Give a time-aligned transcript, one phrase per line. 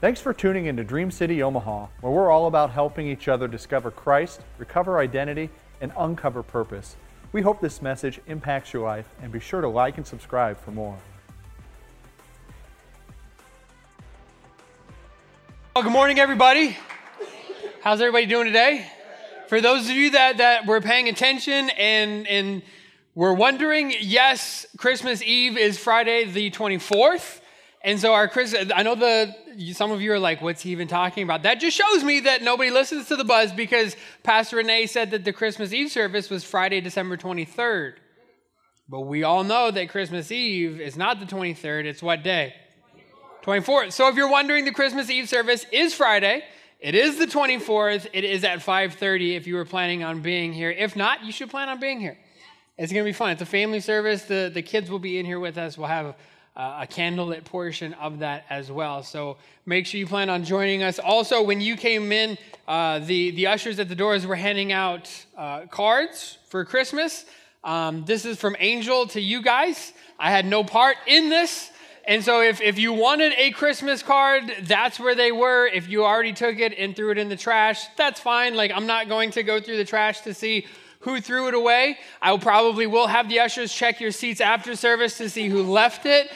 [0.00, 3.90] Thanks for tuning into Dream City Omaha, where we're all about helping each other discover
[3.90, 6.94] Christ, recover identity, and uncover purpose.
[7.32, 10.70] We hope this message impacts your life and be sure to like and subscribe for
[10.70, 10.96] more.
[15.74, 16.76] Well, good morning, everybody.
[17.82, 18.86] How's everybody doing today?
[19.48, 22.62] For those of you that, that were paying attention and, and
[23.16, 27.40] were wondering, yes, Christmas Eve is Friday the 24th.
[27.82, 29.34] And so our Chris, I know the
[29.72, 31.42] some of you are like, what's he even talking about?
[31.42, 35.24] That just shows me that nobody listens to the buzz because Pastor Renee said that
[35.24, 37.94] the Christmas Eve service was Friday, December 23rd.
[38.88, 42.54] But we all know that Christmas Eve is not the 23rd, it's what day?
[43.42, 43.92] 24th.
[43.92, 46.44] So if you're wondering, the Christmas Eve service is Friday.
[46.80, 48.06] It is the 24th.
[48.12, 50.70] It is at 5:30 if you were planning on being here.
[50.70, 52.16] If not, you should plan on being here.
[52.76, 53.30] It's going to be fun.
[53.30, 54.22] It's a family service.
[54.22, 55.76] The, the kids will be in here with us.
[55.76, 56.14] We'll have
[56.58, 59.04] uh, a candlelit portion of that as well.
[59.04, 60.98] So make sure you plan on joining us.
[60.98, 65.08] Also, when you came in, uh, the, the ushers at the doors were handing out
[65.36, 67.24] uh, cards for Christmas.
[67.62, 69.92] Um, this is from Angel to you guys.
[70.18, 71.70] I had no part in this.
[72.08, 75.66] And so if, if you wanted a Christmas card, that's where they were.
[75.66, 78.54] If you already took it and threw it in the trash, that's fine.
[78.54, 80.66] Like I'm not going to go through the trash to see
[81.00, 81.98] who threw it away.
[82.20, 85.62] I will probably will have the ushers check your seats after service to see who
[85.62, 86.30] left it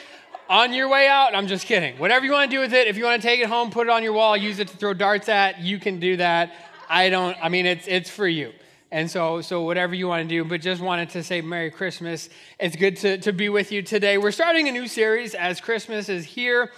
[0.49, 1.35] on your way out.
[1.35, 1.97] I'm just kidding.
[1.97, 3.87] Whatever you want to do with it, if you want to take it home, put
[3.87, 6.53] it on your wall, use it to throw darts at, you can do that.
[6.89, 8.53] I don't, I mean, it's, it's for you.
[8.91, 12.29] And so, so whatever you want to do, but just wanted to say Merry Christmas.
[12.59, 14.19] It's good to, to be with you today.
[14.19, 16.71] We're starting a new series as Christmas is here,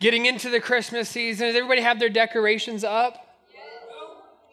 [0.00, 1.46] getting into the Christmas season.
[1.46, 3.29] Does everybody have their decorations up?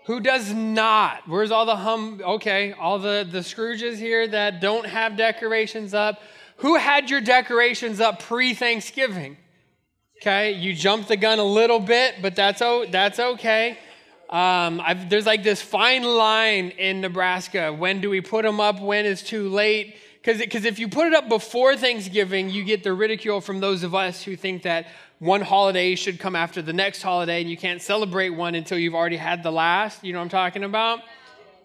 [0.07, 1.27] Who does not?
[1.27, 2.21] Where's all the hum?
[2.23, 6.21] Okay, all the, the Scrooges here that don't have decorations up.
[6.57, 9.35] Who had your decorations up pre Thanksgiving?
[10.21, 13.77] Okay, you jumped the gun a little bit, but that's, o- that's okay.
[14.29, 17.73] Um, there's like this fine line in Nebraska.
[17.73, 18.79] When do we put them up?
[18.81, 19.97] When is too late?
[20.13, 23.83] Because because if you put it up before Thanksgiving, you get the ridicule from those
[23.83, 24.87] of us who think that
[25.19, 28.95] one holiday should come after the next holiday and you can't celebrate one until you've
[28.95, 30.03] already had the last.
[30.03, 31.01] You know what I'm talking about?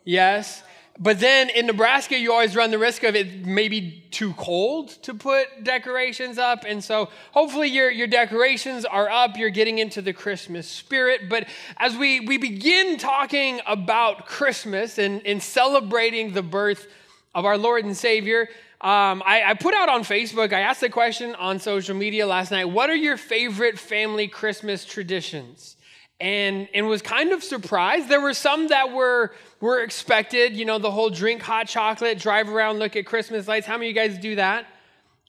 [0.04, 0.62] Yes.
[0.98, 5.14] But then in Nebraska, you always run the risk of it maybe too cold to
[5.14, 6.64] put decorations up.
[6.66, 9.36] And so hopefully your, your decorations are up.
[9.36, 11.28] You're getting into the Christmas spirit.
[11.28, 11.48] But
[11.78, 16.86] as we, we begin talking about Christmas and, and celebrating the birth
[17.34, 18.48] of our Lord and Savior,
[18.82, 22.50] um, I, I put out on Facebook, I asked the question on social media last
[22.50, 25.76] night what are your favorite family Christmas traditions?
[26.22, 28.08] and, and was kind of surprised.
[28.08, 32.48] There were some that were, were expected, you know, the whole drink hot chocolate, drive
[32.48, 33.66] around, look at Christmas lights.
[33.66, 34.66] How many of you guys do that?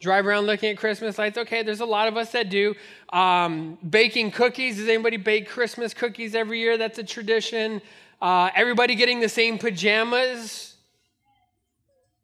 [0.02, 1.40] Drive around looking at Christmas lights.
[1.40, 2.76] Okay, there's a lot of us that do.
[3.12, 4.78] Um, baking cookies.
[4.78, 6.78] Does anybody bake Christmas cookies every year?
[6.78, 7.82] That's a tradition.
[8.22, 10.73] Uh, everybody getting the same pajamas.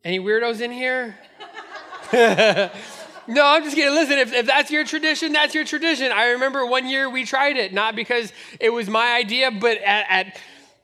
[0.03, 1.17] Any weirdos in here?
[3.31, 3.93] No, I'm just kidding.
[3.93, 6.11] Listen, if, if that's your tradition, that's your tradition.
[6.11, 10.05] I remember one year we tried it, not because it was my idea, but at,
[10.09, 10.37] at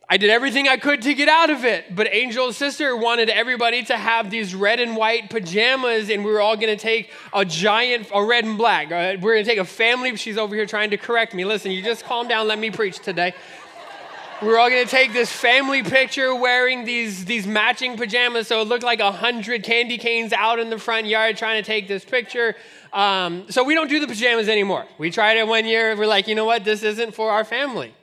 [0.07, 1.95] I did everything I could to get out of it.
[1.95, 6.39] But Angel's sister wanted everybody to have these red and white pajamas, and we were
[6.39, 8.91] all going to take a giant, a red and black.
[8.91, 10.15] Uh, we're going to take a family.
[10.15, 11.45] She's over here trying to correct me.
[11.45, 12.47] Listen, you just calm down.
[12.47, 13.33] Let me preach today.
[14.41, 18.83] We're all gonna take this family picture wearing these, these matching pajamas, so it looked
[18.83, 22.53] like a hundred candy canes out in the front yard trying to take this picture.
[22.91, 24.85] Um, so we don't do the pajamas anymore.
[24.97, 25.95] We tried it one year.
[25.95, 26.65] We're like, you know what?
[26.65, 27.93] This isn't for our family,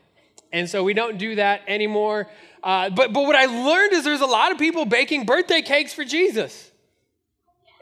[0.54, 2.30] and so we don't do that anymore.
[2.62, 5.92] Uh, but but what I learned is there's a lot of people baking birthday cakes
[5.92, 6.70] for Jesus.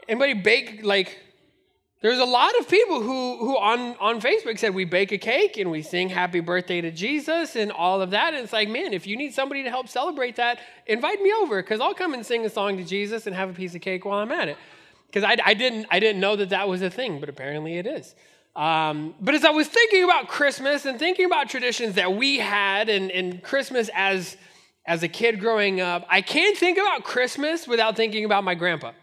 [0.09, 1.17] Anybody bake like
[2.01, 5.57] there's a lot of people who, who on, on Facebook said we bake a cake
[5.57, 8.33] and we sing happy birthday to Jesus and all of that.
[8.33, 11.61] And it's like, man, if you need somebody to help celebrate that, invite me over
[11.61, 14.03] because I'll come and sing a song to Jesus and have a piece of cake
[14.03, 14.57] while I'm at it.
[15.05, 17.85] Because I, I, didn't, I didn't know that that was a thing, but apparently it
[17.85, 18.15] is.
[18.55, 22.89] Um, but as I was thinking about Christmas and thinking about traditions that we had
[22.89, 24.37] and, and Christmas as,
[24.87, 28.93] as a kid growing up, I can't think about Christmas without thinking about my grandpa.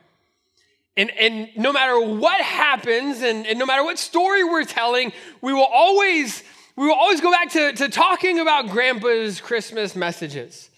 [0.99, 5.53] And, and no matter what happens and, and no matter what story we're telling, we
[5.53, 6.43] will always,
[6.75, 10.69] we will always go back to, to talking about grandpa's Christmas messages.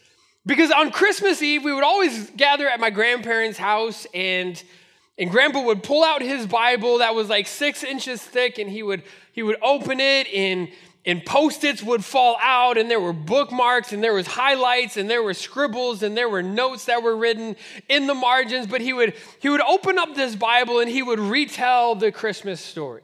[0.45, 4.63] Because on Christmas Eve, we would always gather at my grandparents' house and
[5.19, 8.83] and grandpa would pull out his Bible that was like six inches thick, and he
[8.83, 9.03] would
[9.33, 10.69] he would open it and
[11.07, 15.23] and post-its would fall out and there were bookmarks and there was highlights and there
[15.23, 17.57] were scribbles and there were notes that were written
[17.89, 21.19] in the margins but he would he would open up this bible and he would
[21.19, 23.03] retell the christmas story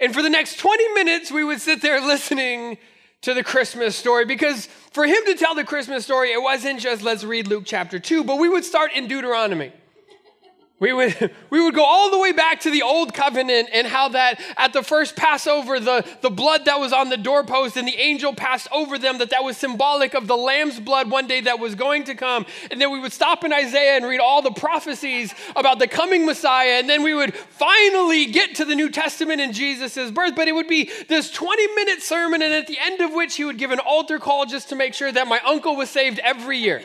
[0.00, 2.78] And for the next 20 minutes, we would sit there listening
[3.22, 7.02] to the Christmas story because for him to tell the Christmas story, it wasn't just
[7.02, 9.72] let's read Luke chapter 2, but we would start in Deuteronomy.
[10.80, 14.08] We would, we would go all the way back to the old covenant and how
[14.10, 17.96] that at the first Passover, the, the blood that was on the doorpost and the
[17.96, 21.58] angel passed over them, that that was symbolic of the lamb's blood one day that
[21.58, 22.44] was going to come.
[22.70, 26.26] And then we would stop in Isaiah and read all the prophecies about the coming
[26.26, 26.78] Messiah.
[26.80, 30.34] And then we would finally get to the New Testament and Jesus' birth.
[30.34, 33.44] But it would be this 20 minute sermon, and at the end of which he
[33.44, 36.58] would give an altar call just to make sure that my uncle was saved every
[36.58, 36.82] year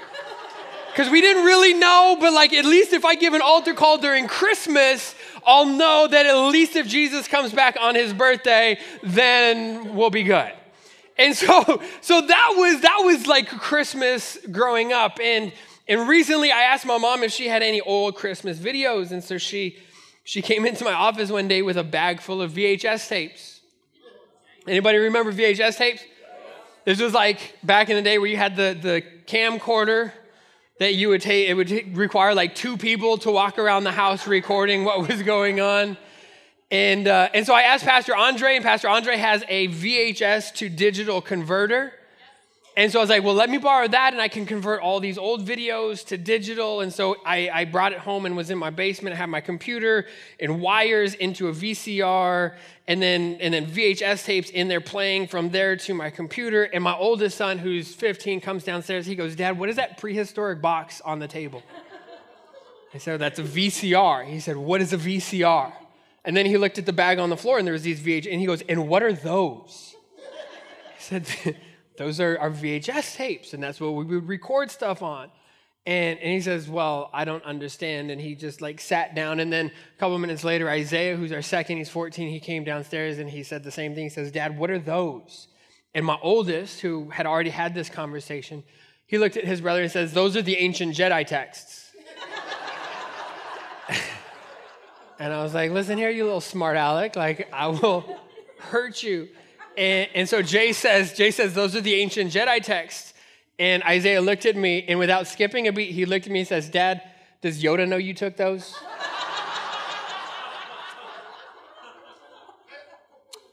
[0.91, 3.97] because we didn't really know, but like at least if I give an altar call
[3.97, 5.15] during Christmas,
[5.45, 10.24] I'll know that at least if Jesus comes back on his birthday, then we'll be
[10.24, 10.51] good.
[11.18, 15.19] And so, so that was that was like Christmas growing up.
[15.21, 15.51] And
[15.88, 19.12] and recently I asked my mom if she had any old Christmas videos.
[19.12, 19.77] And so she
[20.24, 23.62] she came into my office one day with a bag full of VHS tapes.
[24.68, 26.03] Anybody remember VHS tapes?
[26.86, 30.12] This was like back in the day where you had the, the camcorder
[30.79, 34.25] that you would take, it would require like two people to walk around the house
[34.25, 35.97] recording what was going on.
[36.71, 40.69] And, uh, and so I asked Pastor Andre, and Pastor Andre has a VHS to
[40.69, 41.93] digital converter.
[42.77, 45.01] And so I was like, well, let me borrow that and I can convert all
[45.01, 46.79] these old videos to digital.
[46.79, 49.13] And so I, I brought it home and was in my basement.
[49.15, 50.05] I had my computer
[50.39, 52.55] and wires into a VCR
[52.89, 56.63] and then, and then VHS tapes in there playing from there to my computer.
[56.63, 59.06] And my oldest son, who's 15, comes downstairs.
[59.06, 61.62] He goes, Dad, what is that prehistoric box on the table?
[62.91, 64.25] I said, that's a VCR.
[64.25, 65.71] He said, what is a VCR?
[66.25, 68.31] And then he looked at the bag on the floor and there was these VHS,
[68.31, 69.95] and he goes, and what are those?
[70.97, 71.27] He said,
[71.97, 75.30] those are our VHS tapes, and that's what we would record stuff on.
[75.85, 78.11] And, and he says, Well, I don't understand.
[78.11, 79.39] And he just like sat down.
[79.39, 83.17] And then a couple minutes later, Isaiah, who's our second, he's 14, he came downstairs
[83.17, 84.03] and he said the same thing.
[84.03, 85.47] He says, Dad, what are those?
[85.95, 88.63] And my oldest, who had already had this conversation,
[89.07, 91.91] he looked at his brother and says, Those are the ancient Jedi texts.
[95.19, 97.15] and I was like, Listen here, you little smart aleck.
[97.15, 98.19] Like, I will
[98.59, 99.29] hurt you.
[99.79, 103.08] And, and so Jay says, Jay says, those are the ancient Jedi texts.
[103.59, 106.47] And Isaiah looked at me, and without skipping a beat, he looked at me and
[106.47, 107.01] says, Dad,
[107.41, 108.73] does Yoda know you took those?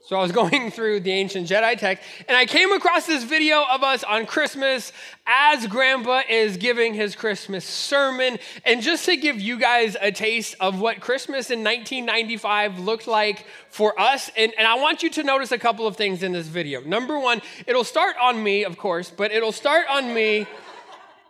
[0.07, 3.65] So I was going through the ancient Jedi text, and I came across this video
[3.69, 4.93] of us on Christmas
[5.25, 8.39] as Grandpa is giving his Christmas sermon.
[8.63, 13.45] And just to give you guys a taste of what Christmas in 1995 looked like
[13.69, 16.47] for us, and, and I want you to notice a couple of things in this
[16.47, 16.79] video.
[16.79, 20.47] Number one, it'll start on me, of course, but it'll start on me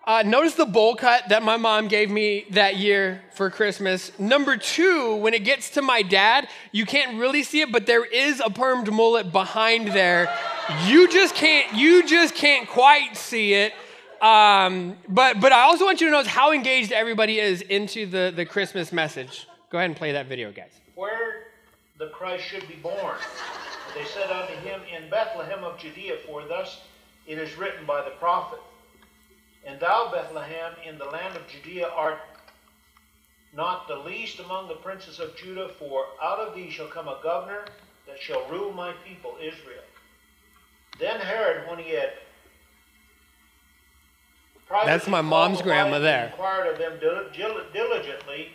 [0.08, 4.18] uh, notice the bowl cut that my mom gave me that year for Christmas.
[4.18, 8.06] Number two, when it gets to my dad, you can't really see it, but there
[8.06, 10.34] is a permed mullet behind there.
[10.86, 11.74] You just can't.
[11.76, 13.74] You just can't quite see it.
[14.22, 18.34] Um, but but I also want you to notice how engaged everybody is into the
[18.34, 19.46] the Christmas message.
[19.70, 20.72] Go ahead and play that video, guys.
[20.96, 21.48] Where
[21.98, 23.18] the Christ should be born.
[23.94, 26.82] They said unto him, In Bethlehem of Judea, for thus
[27.26, 28.60] it is written by the prophet.
[29.68, 32.20] And thou, Bethlehem, in the land of Judea, art
[33.54, 37.20] not the least among the princes of Judah, for out of thee shall come a
[37.22, 37.66] governor
[38.08, 39.84] that shall rule my people Israel.
[41.00, 42.14] Then Herod, when he had
[44.86, 46.28] that's my mom's grandma there.
[46.28, 47.00] Inquired of them
[47.74, 48.50] diligently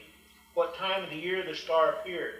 [0.54, 2.34] what time of the year the star appeared.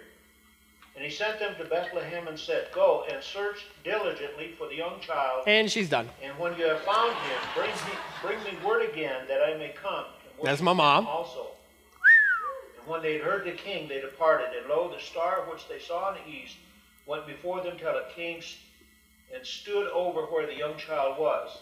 [0.95, 4.99] And he sent them to Bethlehem and said, Go and search diligently for the young
[4.99, 5.43] child.
[5.47, 6.07] And she's done.
[6.21, 9.73] And when you have found him, bring me, bring me word again that I may
[9.81, 10.05] come.
[10.43, 11.07] That's my mom.
[11.07, 11.47] Also.
[12.79, 14.49] And when they had heard the king, they departed.
[14.59, 16.57] And lo, the star which they saw in the east
[17.07, 18.41] went before them till it came
[19.33, 21.57] and stood over where the young child was.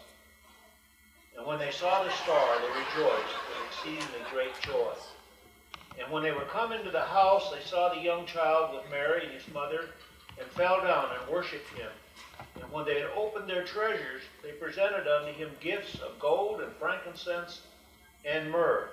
[1.36, 4.92] And when they saw the star, they rejoiced with exceedingly great joy.
[6.00, 9.24] And when they were come into the house, they saw the young child with Mary
[9.24, 9.90] and his mother,
[10.38, 11.90] and fell down and worshipped him.
[12.60, 16.72] And when they had opened their treasures, they presented unto him gifts of gold and
[16.72, 17.62] frankincense
[18.24, 18.88] and myrrh.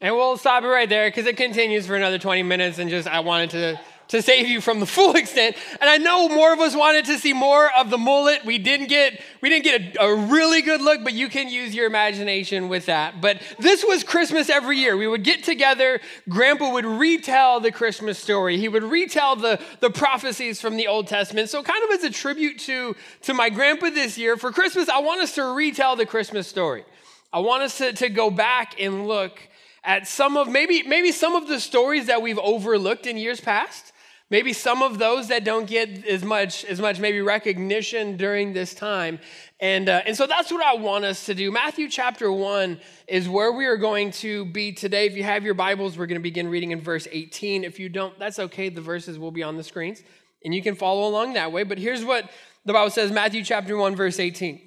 [0.00, 3.06] And we'll stop it right there because it continues for another 20 minutes, and just
[3.06, 3.80] I wanted to
[4.12, 5.56] to save you from the full extent.
[5.80, 8.44] And I know more of us wanted to see more of the mullet.
[8.44, 11.74] We didn't get we didn't get a, a, really good look, but you can use
[11.74, 13.20] your imagination with that.
[13.20, 14.96] But this was Christmas every year.
[14.96, 18.58] We would get together, grandpa would retell the Christmas story.
[18.58, 21.48] He would retell the, the prophecies from the Old Testament.
[21.48, 25.00] So kind of as a tribute to, to my grandpa this year, for Christmas, I
[25.00, 26.84] want us to retell the Christmas story.
[27.32, 29.40] I want us to, to go back and look
[29.82, 33.91] at some of maybe maybe some of the stories that we've overlooked in years past
[34.32, 38.72] Maybe some of those that don't get as much as much maybe recognition during this
[38.72, 39.18] time.
[39.60, 41.52] And, uh, and so that's what I want us to do.
[41.52, 45.04] Matthew chapter 1 is where we are going to be today.
[45.04, 47.62] If you have your Bibles, we're going to begin reading in verse 18.
[47.62, 48.70] If you don't, that's okay.
[48.70, 50.02] The verses will be on the screens
[50.42, 51.62] and you can follow along that way.
[51.62, 52.30] But here's what
[52.64, 54.54] the Bible says Matthew chapter 1, verse 18.
[54.54, 54.62] It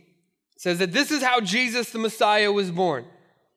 [0.58, 3.06] says that this is how Jesus the Messiah was born.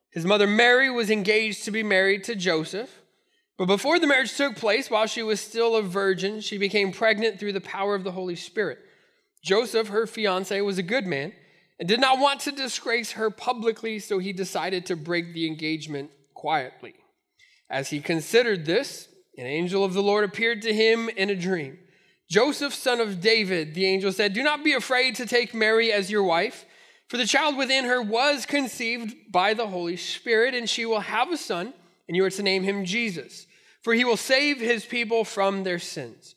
[0.08, 2.97] His mother Mary was engaged to be married to Joseph.
[3.58, 7.40] But before the marriage took place, while she was still a virgin, she became pregnant
[7.40, 8.78] through the power of the Holy Spirit.
[9.42, 11.32] Joseph, her fiance, was a good man
[11.80, 16.10] and did not want to disgrace her publicly, so he decided to break the engagement
[16.34, 16.94] quietly.
[17.68, 21.78] As he considered this, an angel of the Lord appeared to him in a dream.
[22.30, 26.10] Joseph, son of David, the angel said, Do not be afraid to take Mary as
[26.10, 26.64] your wife,
[27.08, 31.32] for the child within her was conceived by the Holy Spirit, and she will have
[31.32, 31.74] a son,
[32.06, 33.46] and you are to name him Jesus
[33.88, 36.34] for he will save his people from their sins.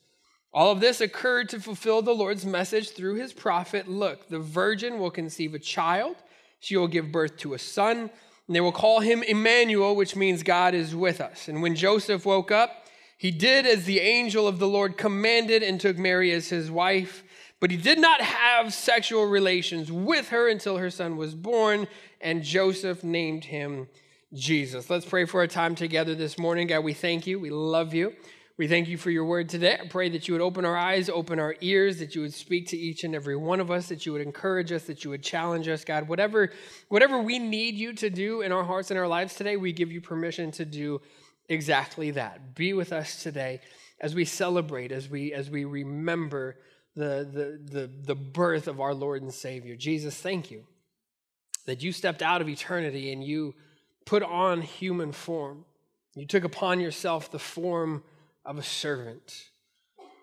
[0.53, 4.99] All of this occurred to fulfill the Lord's message through his prophet Look, the virgin
[4.99, 6.15] will conceive a child,
[6.61, 8.09] she will give birth to a son,
[8.47, 11.49] and they will call him Emmanuel, which means God is with us.
[11.49, 15.77] And when Joseph woke up, he did as the angel of the Lord commanded and
[15.77, 17.21] took Mary as his wife.
[17.59, 21.89] But he did not have sexual relations with her until her son was born,
[22.21, 23.89] and Joseph named him
[24.33, 24.89] Jesus.
[24.89, 26.67] Let's pray for our time together this morning.
[26.67, 27.37] God, we thank you.
[27.37, 28.13] We love you.
[28.57, 29.77] We thank you for your word today.
[29.81, 32.67] I pray that you would open our eyes, open our ears, that you would speak
[32.67, 35.23] to each and every one of us, that you would encourage us, that you would
[35.23, 36.07] challenge us, God.
[36.07, 36.51] Whatever,
[36.87, 39.91] whatever we need you to do in our hearts and our lives today, we give
[39.91, 41.01] you permission to do
[41.49, 42.55] exactly that.
[42.55, 43.59] Be with us today
[43.99, 46.57] as we celebrate, as we as we remember
[46.95, 49.75] the, the, the, the birth of our Lord and Savior.
[49.75, 50.63] Jesus, thank you
[51.65, 53.55] that you stepped out of eternity and you
[54.05, 55.65] put on human form.
[56.15, 58.03] You took upon yourself the form
[58.45, 59.49] of a servant,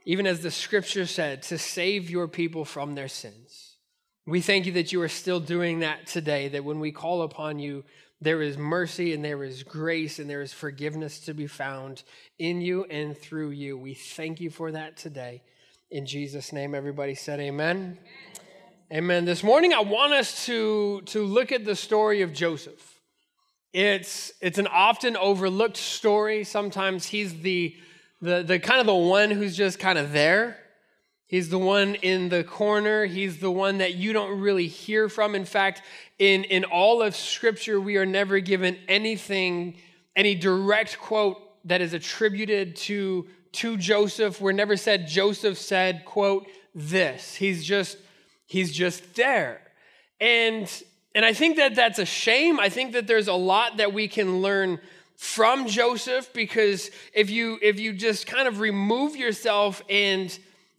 [0.05, 3.77] even as the scripture said, to save your people from their sins.
[4.27, 7.59] We thank you that you are still doing that today, that when we call upon
[7.59, 7.85] you,
[8.21, 12.03] there is mercy and there is grace and there is forgiveness to be found
[12.39, 13.79] in you and through you.
[13.79, 15.43] We thank you for that today.
[15.91, 17.97] In Jesus' name, everybody said amen.
[18.91, 19.05] Amen.
[19.05, 19.25] amen.
[19.25, 22.98] This morning, I want us to, to look at the story of Joseph.
[23.73, 26.45] It's, it's an often overlooked story.
[26.45, 27.77] Sometimes he's the,
[28.21, 30.57] the, the kind of the one who's just kind of there.
[31.27, 33.05] He's the one in the corner.
[33.05, 35.35] He's the one that you don't really hear from.
[35.35, 35.83] In fact,
[36.19, 39.77] in, in all of Scripture, we are never given anything,
[40.17, 44.41] any direct quote that is attributed to, to Joseph.
[44.41, 47.35] We're never said Joseph said, quote, this.
[47.35, 47.99] He's just,
[48.47, 49.61] he's just there.
[50.21, 50.67] And
[51.15, 52.61] and I think that that's a shame.
[52.61, 54.79] I think that there's a lot that we can learn
[55.17, 60.37] from Joseph because if you if you just kind of remove yourself and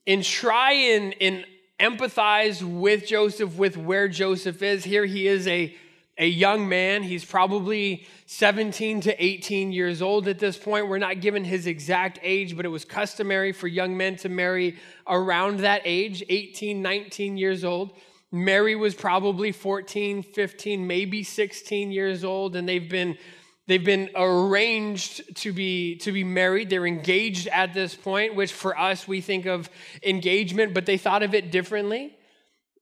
[0.07, 1.45] and try and, and
[1.79, 5.75] empathize with Joseph with where Joseph is, here he is a
[6.17, 7.01] a young man.
[7.01, 10.89] He's probably 17 to 18 years old at this point.
[10.89, 14.77] We're not given his exact age, but it was customary for young men to marry
[15.07, 17.93] around that age, 18, 19 years old.
[18.31, 23.17] Mary was probably 14, 15, maybe 16 years old, and they've been
[23.65, 26.69] they've been arranged to be to be married.
[26.69, 29.69] They're engaged at this point, which for us we think of
[30.03, 32.15] engagement, but they thought of it differently.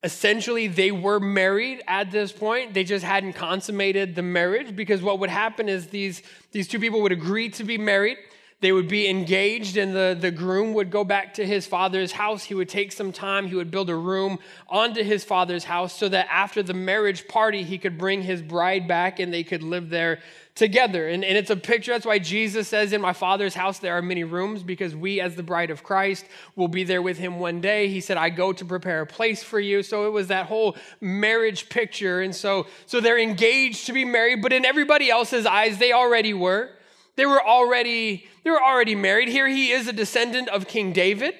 [0.03, 2.73] Essentially, they were married at this point.
[2.73, 7.01] They just hadn't consummated the marriage because what would happen is these, these two people
[7.01, 8.17] would agree to be married.
[8.59, 12.43] They would be engaged, and the, the groom would go back to his father's house.
[12.43, 13.45] He would take some time.
[13.45, 17.61] He would build a room onto his father's house so that after the marriage party,
[17.61, 20.21] he could bring his bride back and they could live there
[20.55, 21.07] together.
[21.07, 21.91] And, and it's a picture.
[21.91, 25.35] That's why Jesus says, In my Father's house there are many rooms, because we, as
[25.35, 27.89] the bride of Christ, will be there with him one day.
[27.89, 29.83] He said, I go to prepare a place for you.
[29.83, 32.21] So it was that whole marriage picture.
[32.21, 36.33] And so, so they're engaged to be married, but in everybody else's eyes, they already
[36.33, 36.71] were.
[37.17, 39.27] They were already, they were already married.
[39.27, 41.33] Here he is a descendant of King David.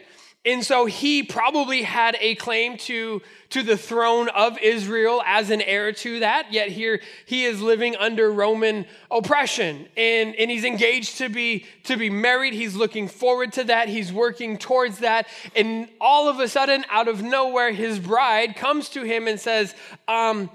[0.43, 5.62] And so he probably had a claim to, to the throne of Israel as an
[5.62, 6.53] heir to that.
[6.53, 9.88] Yet here he is living under Roman oppression.
[9.98, 12.53] And, and he's engaged to be, to be married.
[12.53, 13.89] He's looking forward to that.
[13.89, 15.27] He's working towards that.
[15.55, 19.75] And all of a sudden, out of nowhere, his bride comes to him and says,
[20.07, 20.50] um,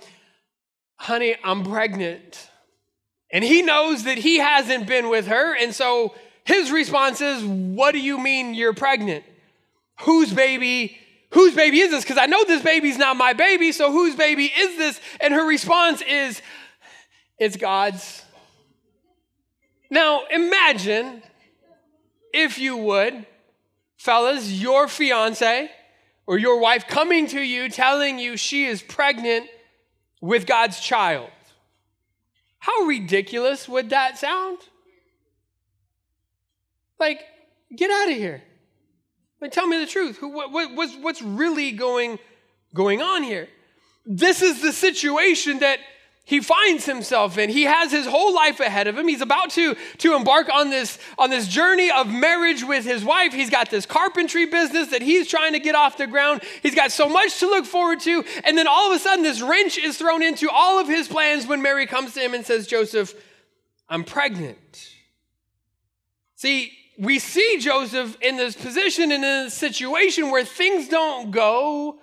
[0.97, 2.49] Honey, I'm pregnant.
[3.33, 5.57] And he knows that he hasn't been with her.
[5.57, 9.25] And so his response is, What do you mean you're pregnant?
[10.03, 10.99] Whose baby?
[11.31, 12.05] Whose baby is this?
[12.05, 15.01] Because I know this baby's not my baby, so whose baby is this?
[15.19, 16.43] And her response is,
[17.39, 18.23] It's God's.
[19.91, 21.23] Now imagine,
[22.35, 23.27] if you would,
[23.97, 25.71] fellas, your fiance
[26.27, 29.49] or your wife coming to you telling you she is pregnant
[30.21, 31.29] with God's child.
[32.63, 34.59] How ridiculous would that sound?
[37.01, 37.21] Like,
[37.75, 38.41] get out of here.
[39.41, 40.19] Like, tell me the truth.
[40.19, 42.21] Who, what, what, what's, what's really going,
[42.73, 43.49] going on here?
[44.07, 45.81] This is the situation that
[46.25, 47.51] he finds himself in.
[47.51, 49.09] He has his whole life ahead of him.
[49.09, 53.33] He's about to, to embark on this, on this journey of marriage with his wife.
[53.33, 56.43] He's got this carpentry business that he's trying to get off the ground.
[56.63, 58.25] He's got so much to look forward to.
[58.45, 61.47] And then all of a sudden, this wrench is thrown into all of his plans
[61.47, 63.15] when Mary comes to him and says, Joseph,
[63.89, 64.91] I'm pregnant.
[66.37, 71.99] See, we see Joseph in this position and in this situation where things don't go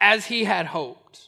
[0.00, 1.25] as he had hoped.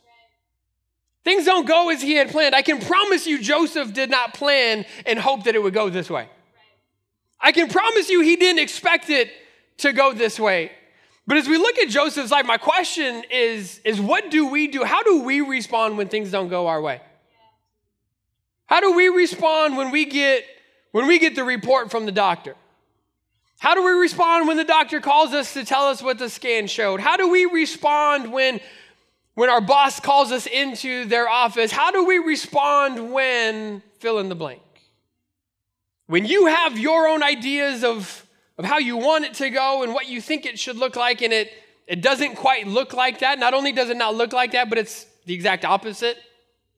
[1.29, 2.55] Things don't go as he had planned.
[2.55, 6.09] I can promise you, Joseph did not plan and hope that it would go this
[6.09, 6.27] way.
[7.39, 9.31] I can promise you, he didn't expect it
[9.77, 10.73] to go this way.
[11.27, 14.85] But as we look at Joseph's life, my question is, is what do we do?
[14.85, 17.03] How do we respond when things don't go our way?
[18.65, 20.47] How do we respond when we get
[20.93, 22.57] when we get the report from the doctor?
[23.59, 26.69] How do we respond when the doctor calls us to tell us what the scan
[26.69, 27.01] showed?
[27.01, 28.61] How do we respond when
[29.39, 34.29] when our boss calls us into their office, how do we respond when fill in
[34.29, 34.61] the blank?
[36.09, 38.27] When you have your own ideas of,
[38.59, 41.23] of how you want it to go and what you think it should look like,
[41.23, 41.53] and it,
[41.87, 44.77] it doesn't quite look like that, not only does it not look like that, but
[44.77, 46.19] it's the exact opposite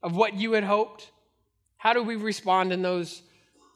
[0.02, 1.10] of what you had hoped.
[1.78, 3.22] How do we respond in those,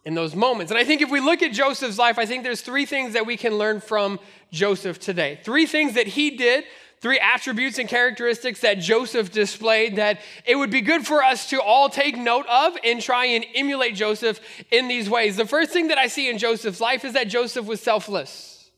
[0.05, 0.71] in those moments?
[0.71, 3.25] And I think if we look at Joseph's life, I think there's three things that
[3.25, 4.21] we can learn from
[4.53, 5.41] Joseph today.
[5.43, 6.65] Three things that he did
[7.05, 11.61] three attributes and characteristics that Joseph displayed that it would be good for us to
[11.61, 15.37] all take note of and try and emulate Joseph in these ways.
[15.37, 18.71] The first thing that I see in Joseph's life is that Joseph was selfless.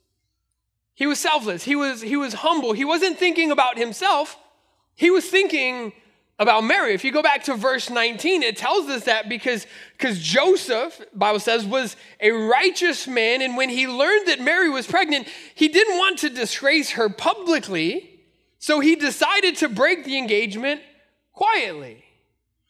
[0.93, 1.63] He was selfless.
[1.63, 2.73] He was, he was humble.
[2.73, 4.37] He wasn't thinking about himself.
[4.97, 5.93] He was thinking
[6.41, 6.95] about Mary.
[6.95, 11.39] If you go back to verse 19, it tells us that because, because Joseph, Bible
[11.39, 15.97] says, was a righteous man, and when he learned that Mary was pregnant, he didn't
[15.97, 18.15] want to disgrace her publicly,
[18.67, 20.81] so he decided to break the engagement
[21.33, 22.03] quietly.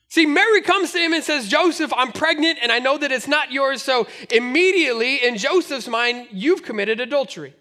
[0.08, 3.26] See, Mary comes to him and says, Joseph, I'm pregnant and I know that it's
[3.26, 3.80] not yours.
[3.80, 7.54] So immediately, in Joseph's mind, you've committed adultery.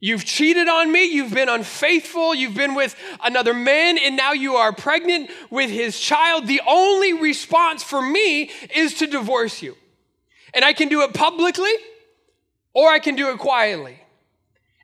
[0.00, 1.04] You've cheated on me.
[1.04, 2.34] You've been unfaithful.
[2.34, 6.48] You've been with another man, and now you are pregnant with his child.
[6.48, 9.76] The only response for me is to divorce you.
[10.54, 11.74] And I can do it publicly
[12.72, 14.00] or I can do it quietly.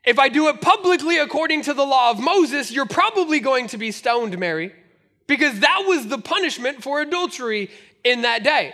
[0.03, 3.77] If I do it publicly according to the law of Moses, you're probably going to
[3.77, 4.73] be stoned, Mary,
[5.27, 7.69] because that was the punishment for adultery
[8.03, 8.73] in that day.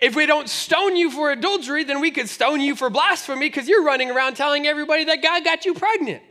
[0.00, 3.68] If we don't stone you for adultery, then we could stone you for blasphemy because
[3.68, 6.22] you're running around telling everybody that God got you pregnant.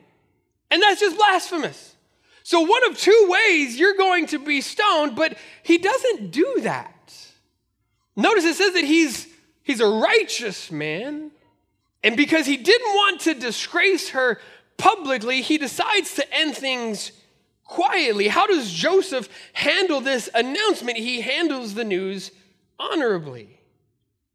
[0.70, 1.96] And that's just blasphemous.
[2.44, 7.14] So, one of two ways you're going to be stoned, but he doesn't do that.
[8.16, 9.28] Notice it says that he's,
[9.64, 11.32] he's a righteous man.
[12.04, 14.40] And because he didn't want to disgrace her
[14.78, 17.12] publicly, he decides to end things
[17.64, 18.28] quietly.
[18.28, 20.98] How does Joseph handle this announcement?
[20.98, 22.32] He handles the news
[22.80, 23.60] honorably.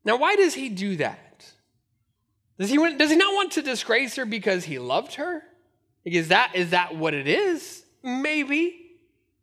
[0.04, 1.52] Now, why does he do that?
[2.58, 5.42] Does he, does he not want to disgrace her because he loved her?
[6.04, 7.84] Is that, is that what it is?
[8.02, 8.92] Maybe.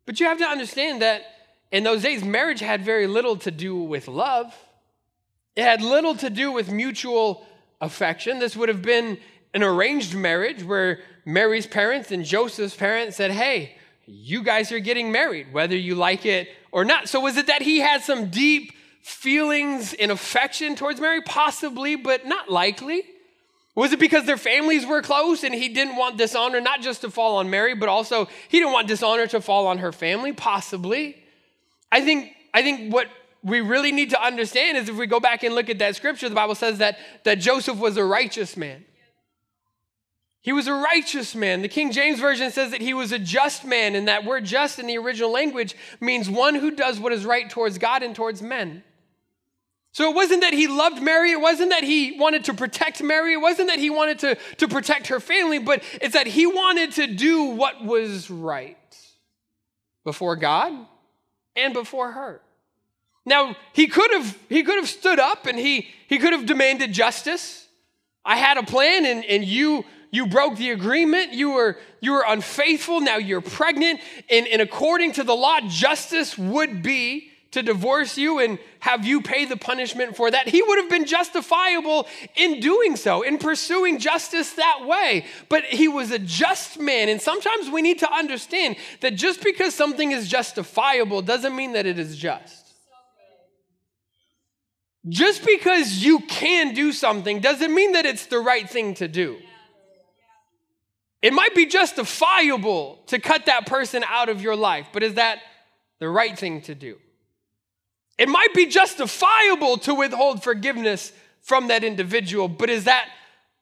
[0.06, 1.22] But you have to understand that
[1.70, 4.54] in those days, marriage had very little to do with love.
[5.54, 7.46] It had little to do with mutual
[7.84, 8.38] affection.
[8.38, 9.18] This would have been
[9.52, 15.12] an arranged marriage where Mary's parents and Joseph's parents said, Hey, you guys are getting
[15.12, 17.08] married, whether you like it or not.
[17.08, 21.22] So, was it that he had some deep feelings and affection towards Mary?
[21.22, 23.04] Possibly, but not likely.
[23.74, 27.10] Was it because their families were close and he didn't want dishonor not just to
[27.10, 30.32] fall on Mary, but also he didn't want dishonor to fall on her family?
[30.32, 31.16] Possibly.
[31.90, 33.08] I think, I think what
[33.44, 36.28] we really need to understand is if we go back and look at that scripture,
[36.28, 38.84] the Bible says that, that Joseph was a righteous man.
[40.40, 41.62] He was a righteous man.
[41.62, 44.78] The King James Version says that he was a just man, and that word just
[44.78, 48.42] in the original language means one who does what is right towards God and towards
[48.42, 48.82] men.
[49.92, 51.30] So it wasn't that he loved Mary.
[51.30, 53.34] It wasn't that he wanted to protect Mary.
[53.34, 56.92] It wasn't that he wanted to, to protect her family, but it's that he wanted
[56.92, 58.76] to do what was right
[60.02, 60.72] before God
[61.54, 62.40] and before her.
[63.26, 66.92] Now, he could have he could have stood up and he he could have demanded
[66.92, 67.66] justice.
[68.24, 72.24] I had a plan and, and you you broke the agreement, you were you were
[72.26, 78.18] unfaithful, now you're pregnant, and, and according to the law, justice would be to divorce
[78.18, 80.48] you and have you pay the punishment for that.
[80.48, 82.06] He would have been justifiable
[82.36, 85.24] in doing so, in pursuing justice that way.
[85.48, 87.08] But he was a just man.
[87.08, 91.86] And sometimes we need to understand that just because something is justifiable doesn't mean that
[91.86, 92.63] it is just.
[95.08, 99.38] Just because you can do something doesn't mean that it's the right thing to do.
[101.20, 105.38] It might be justifiable to cut that person out of your life, but is that
[105.98, 106.98] the right thing to do?
[108.18, 113.08] It might be justifiable to withhold forgiveness from that individual, but is that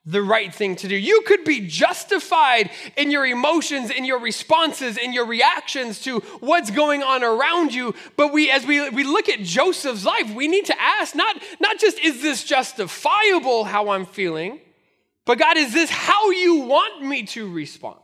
[0.04, 0.96] the right thing to do?
[0.96, 6.70] You could be justified in your emotions, in your responses, in your reactions to what's
[6.70, 7.94] going on around you.
[8.16, 11.78] But we, as we, we look at Joseph's life, we need to ask not, not
[11.78, 14.60] just is this justifiable how I'm feeling,
[15.24, 17.98] but God, is this how you want me to respond?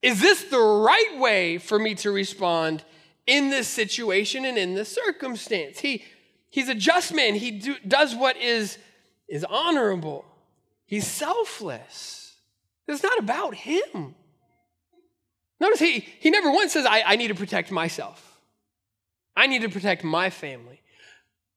[0.00, 2.84] Is this the right way for me to respond
[3.26, 5.80] in this situation and in this circumstance?
[5.80, 6.04] He,
[6.50, 7.34] he's a just man.
[7.34, 8.78] He do, does what is,
[9.28, 10.24] is honorable.
[10.88, 12.34] He's selfless.
[12.88, 14.14] It's not about him.
[15.60, 18.40] Notice he, he never once says, I, I need to protect myself.
[19.36, 20.80] I need to protect my family.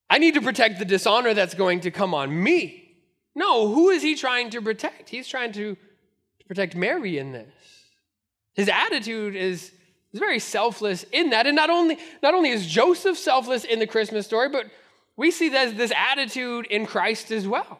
[0.09, 2.97] I need to protect the dishonor that's going to come on me.
[3.33, 5.07] No, who is he trying to protect?
[5.07, 7.53] He's trying to, to protect Mary in this.
[8.53, 9.71] His attitude is,
[10.11, 11.47] is very selfless in that.
[11.47, 14.65] And not only, not only is Joseph selfless in the Christmas story, but
[15.15, 17.79] we see this, this attitude in Christ as well.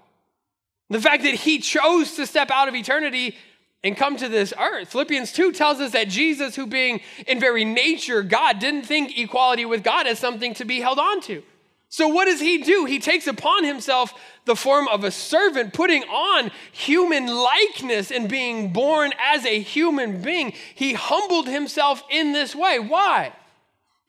[0.92, 3.38] The fact that he chose to step out of eternity
[3.82, 4.90] and come to this earth.
[4.92, 9.64] Philippians 2 tells us that Jesus, who being in very nature God, didn't think equality
[9.64, 11.42] with God as something to be held on to.
[11.88, 12.86] So, what does he do?
[12.86, 14.14] He takes upon himself
[14.46, 20.22] the form of a servant, putting on human likeness and being born as a human
[20.22, 20.54] being.
[20.76, 22.80] He humbled himself in this way.
[22.80, 23.34] Why?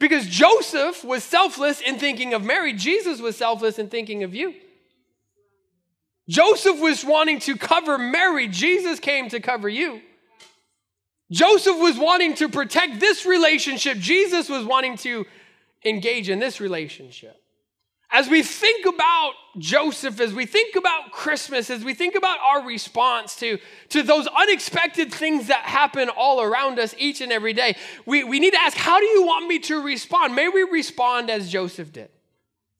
[0.00, 4.54] Because Joseph was selfless in thinking of Mary, Jesus was selfless in thinking of you.
[6.28, 10.00] Joseph was wanting to cover Mary, Jesus came to cover you.
[11.30, 15.26] Joseph was wanting to protect this relationship, Jesus was wanting to
[15.84, 17.42] engage in this relationship
[18.12, 22.66] as we think about Joseph, as we think about Christmas, as we think about our
[22.66, 23.58] response to,
[23.88, 28.38] to those unexpected things that happen all around us each and every day, we, we
[28.38, 30.34] need to ask, how do you want me to respond?
[30.34, 32.10] May we respond as Joseph did,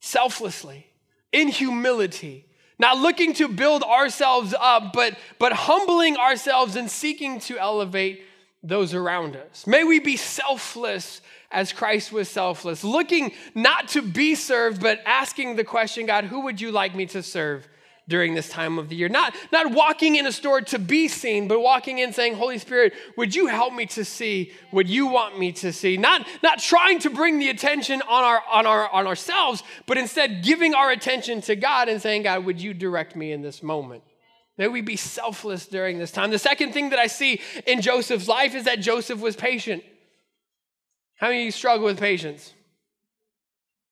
[0.00, 0.86] selflessly,
[1.32, 2.46] in humility,
[2.82, 8.24] not looking to build ourselves up, but, but humbling ourselves and seeking to elevate
[8.62, 9.66] those around us.
[9.66, 15.56] May we be selfless as Christ was selfless, looking not to be served, but asking
[15.56, 17.68] the question, God, who would you like me to serve
[18.12, 19.08] during this time of the year?
[19.08, 22.92] Not, not walking in a store to be seen, but walking in saying, Holy Spirit,
[23.16, 25.96] would you help me to see what you want me to see?
[25.96, 30.44] Not, not trying to bring the attention on, our, on, our, on ourselves, but instead
[30.44, 34.02] giving our attention to God and saying, God, would you direct me in this moment?
[34.58, 36.30] May we be selfless during this time.
[36.30, 39.82] The second thing that I see in Joseph's life is that Joseph was patient.
[41.14, 42.52] How many of you struggle with patience?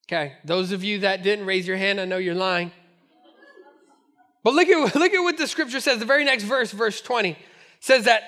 [0.07, 2.71] Okay, those of you that didn't raise your hand, I know you're lying.
[4.43, 5.99] But look at, look at what the scripture says.
[5.99, 7.37] The very next verse, verse 20,
[7.81, 8.23] says that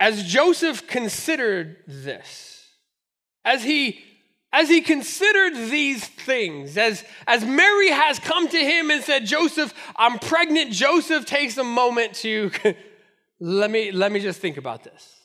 [0.00, 2.68] as Joseph considered this,
[3.44, 4.02] as he
[4.54, 9.72] as he considered these things, as, as Mary has come to him and said, Joseph,
[9.96, 12.50] I'm pregnant, Joseph takes a moment to
[13.40, 15.18] let me let me just think about this.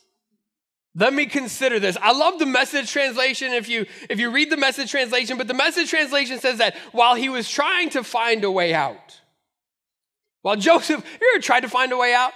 [0.94, 1.96] Let me consider this.
[2.00, 5.54] I love the message translation if you if you read the message translation, but the
[5.54, 9.20] message translation says that while he was trying to find a way out,
[10.42, 12.32] while Joseph, you ever tried to find a way out?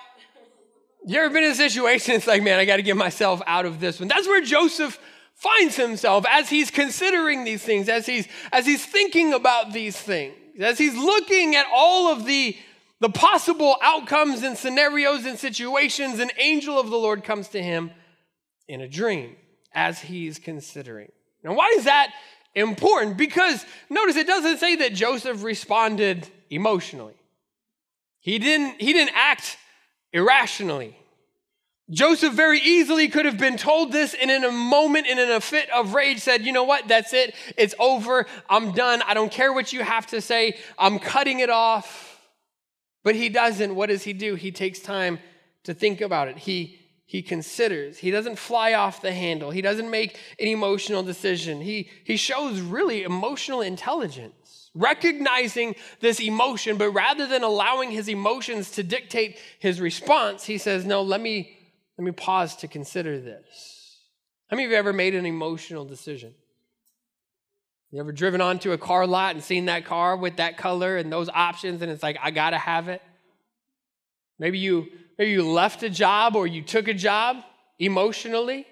[1.05, 3.67] You ever been in a situation, it's like, man, I got to get myself out
[3.67, 4.09] of this one.
[4.09, 4.99] That's where Joseph
[5.35, 10.35] finds himself as he's considering these things, as he's as he's thinking about these things,
[10.61, 12.57] as he's looking at all of the
[13.01, 17.91] the possible outcomes and scenarios and situations, an angel of the Lord comes to him
[18.69, 19.35] in a dream
[19.75, 21.11] as he's considering.
[21.43, 22.12] Now, why is that
[22.55, 23.17] important?
[23.17, 27.15] Because notice it doesn't say that Joseph responded emotionally.
[28.23, 29.59] He didn't, he didn't act
[30.13, 30.97] irrationally.
[31.91, 35.41] Joseph very easily could have been told this and in a moment and in a
[35.41, 36.89] fit of rage said, You know what?
[36.89, 37.35] That's it.
[37.59, 38.27] It's over.
[38.49, 39.03] I'm done.
[39.03, 40.57] I don't care what you have to say.
[40.79, 42.21] I'm cutting it off.
[43.05, 43.75] But he doesn't.
[43.75, 44.37] What does he do?
[44.37, 45.19] He takes time
[45.65, 46.39] to think about it.
[46.39, 46.79] He
[47.13, 47.99] he considers.
[47.99, 49.51] He doesn't fly off the handle.
[49.51, 51.61] He doesn't make an emotional decision.
[51.61, 54.42] He, he shows really emotional intelligence,
[54.75, 60.85] recognizing this emotion, but rather than allowing his emotions to dictate his response, he says,
[60.85, 61.57] No, let me,
[61.99, 63.99] let me pause to consider this.
[64.49, 66.35] How many of you ever made an emotional decision?
[67.91, 71.13] You ever driven onto a car lot and seen that car with that color and
[71.13, 73.03] those options, and it's like, I gotta have it?
[74.39, 77.45] Maybe you maybe you left a job or you took a job
[77.79, 78.67] emotionally.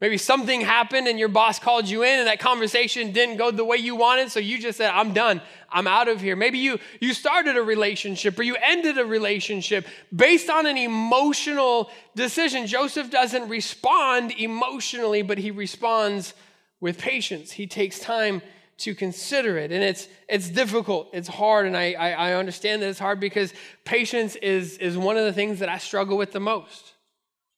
[0.00, 3.64] Maybe something happened and your boss called you in and that conversation didn't go the
[3.64, 5.42] way you wanted, so you just said, I'm done.
[5.68, 6.36] I'm out of here.
[6.36, 11.90] Maybe you you started a relationship or you ended a relationship based on an emotional
[12.16, 12.66] decision.
[12.66, 16.32] Joseph doesn't respond emotionally, but he responds
[16.80, 17.52] with patience.
[17.52, 18.40] He takes time
[18.78, 19.70] to consider it.
[19.70, 23.52] And it's it's difficult, it's hard, and I, I, I understand that it's hard because
[23.84, 26.89] patience is, is one of the things that I struggle with the most.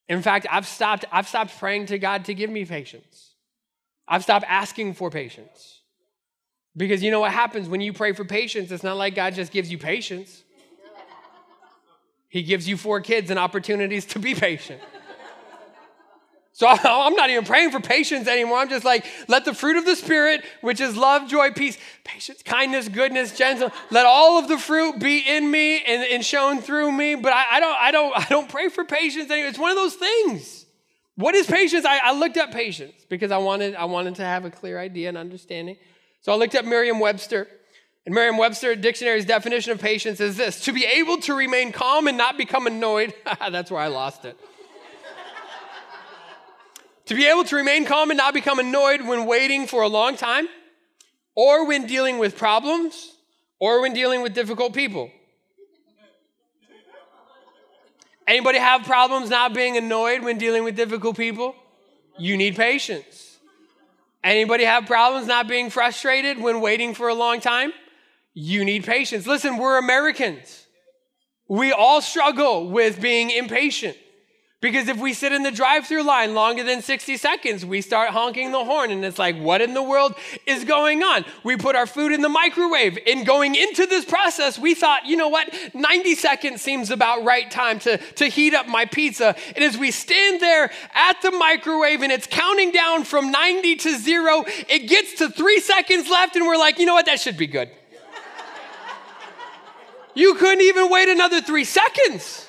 [0.08, 3.34] In fact, I've stopped, I've stopped praying to God to give me patience.
[4.06, 5.80] I've stopped asking for patience.
[6.76, 8.70] Because you know what happens when you pray for patience?
[8.70, 10.42] It's not like God just gives you patience.
[12.28, 14.80] He gives you four kids and opportunities to be patient.
[16.52, 18.58] So I'm not even praying for patience anymore.
[18.58, 22.42] I'm just like, let the fruit of the Spirit, which is love, joy, peace, patience,
[22.42, 26.92] kindness, goodness, gentleness, let all of the fruit be in me and, and shown through
[26.92, 27.14] me.
[27.14, 29.48] But I, I, don't, I don't, I don't pray for patience anymore.
[29.48, 30.66] It's one of those things.
[31.16, 31.84] What is patience?
[31.84, 35.08] I, I looked up patience because I wanted, I wanted to have a clear idea
[35.08, 35.76] and understanding.
[36.20, 37.48] So I looked up Merriam-Webster.
[38.04, 42.18] And Merriam-Webster dictionary's definition of patience is this: to be able to remain calm and
[42.18, 43.14] not become annoyed.
[43.50, 44.36] That's where I lost it.
[47.12, 50.16] To be able to remain calm and not become annoyed when waiting for a long
[50.16, 50.48] time,
[51.34, 53.12] or when dealing with problems,
[53.60, 55.10] or when dealing with difficult people.
[58.26, 61.54] Anybody have problems not being annoyed when dealing with difficult people?
[62.16, 63.36] You need patience.
[64.24, 67.74] Anybody have problems not being frustrated when waiting for a long time?
[68.32, 69.26] You need patience.
[69.26, 70.66] Listen, we're Americans.
[71.46, 73.98] We all struggle with being impatient.
[74.62, 78.10] Because if we sit in the drive through line longer than 60 seconds, we start
[78.10, 80.14] honking the horn, and it's like, what in the world
[80.46, 81.24] is going on?
[81.42, 82.96] We put our food in the microwave.
[83.04, 85.52] And going into this process, we thought, you know what?
[85.74, 89.34] 90 seconds seems about right time to, to heat up my pizza.
[89.56, 93.98] And as we stand there at the microwave and it's counting down from 90 to
[93.98, 97.06] zero, it gets to three seconds left, and we're like, you know what?
[97.06, 97.68] That should be good.
[100.14, 102.48] you couldn't even wait another three seconds.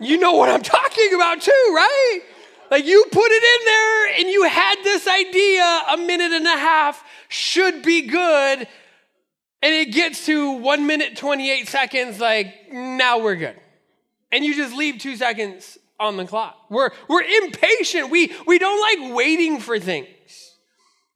[0.00, 2.20] You know what I'm talking about too, right?
[2.70, 6.58] Like you put it in there and you had this idea a minute and a
[6.58, 8.66] half should be good.
[9.62, 13.60] And it gets to one minute, 28 seconds, like, now we're good.
[14.32, 16.56] And you just leave two seconds on the clock.
[16.70, 18.10] We're, we're impatient.
[18.10, 20.08] We, we don't like waiting for things.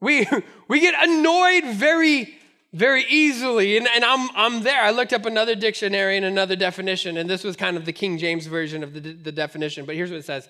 [0.00, 0.28] We,
[0.68, 2.36] we get annoyed very
[2.74, 3.76] very easily.
[3.76, 4.82] And, and I'm, I'm there.
[4.82, 8.18] I looked up another dictionary and another definition, and this was kind of the King
[8.18, 9.86] James version of the, the definition.
[9.86, 10.48] But here's what it says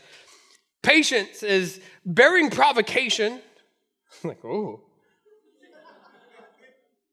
[0.82, 3.40] Patience is bearing provocation.
[4.24, 4.80] I'm like, oh.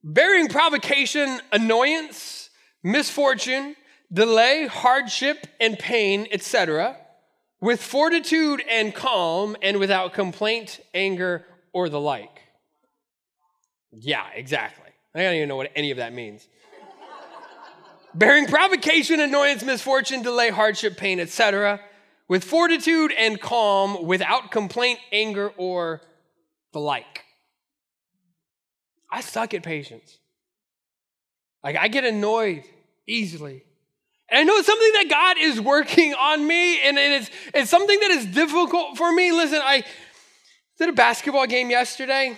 [0.04, 2.50] bearing provocation, annoyance,
[2.84, 3.76] misfortune,
[4.12, 6.98] delay, hardship, and pain, etc.,
[7.60, 12.42] with fortitude and calm, and without complaint, anger, or the like.
[13.92, 14.81] Yeah, exactly.
[15.14, 16.48] I don't even know what any of that means.
[18.14, 21.80] Bearing provocation, annoyance, misfortune, delay, hardship, pain, etc.,
[22.28, 26.02] with fortitude and calm, without complaint, anger, or
[26.72, 27.24] the like.
[29.10, 30.18] I suck at patience.
[31.62, 32.64] Like, I get annoyed
[33.06, 33.64] easily.
[34.30, 38.00] And I know it's something that God is working on me, and it's, it's something
[38.00, 39.34] that is difficult for me.
[39.34, 39.84] Listen, I
[40.78, 42.38] did a basketball game yesterday.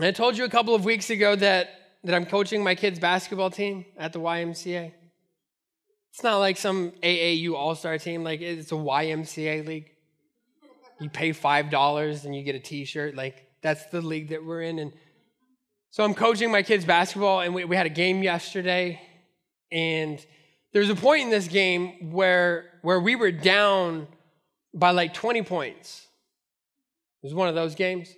[0.00, 1.70] I told you a couple of weeks ago that,
[2.02, 4.92] that I'm coaching my kids' basketball team at the YMCA.
[6.10, 9.90] It's not like some AAU all star team, like it's a YMCA league.
[11.00, 13.14] You pay $5 and you get a t shirt.
[13.14, 14.80] Like that's the league that we're in.
[14.80, 14.92] And
[15.90, 19.00] so I'm coaching my kids' basketball, and we, we had a game yesterday.
[19.70, 20.24] And
[20.72, 24.08] there's a point in this game where, where we were down
[24.72, 26.08] by like 20 points.
[27.22, 28.12] It was one of those games.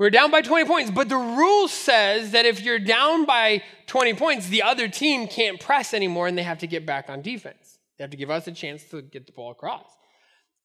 [0.00, 4.14] We're down by 20 points, but the rule says that if you're down by 20
[4.14, 7.76] points, the other team can't press anymore and they have to get back on defense.
[7.98, 9.84] They have to give us a chance to get the ball across.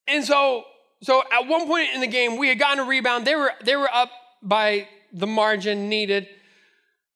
[0.07, 0.63] And so,
[1.03, 3.27] so at one point in the game, we had gotten a rebound.
[3.27, 4.09] They were, they were up
[4.41, 6.29] by the margin needed.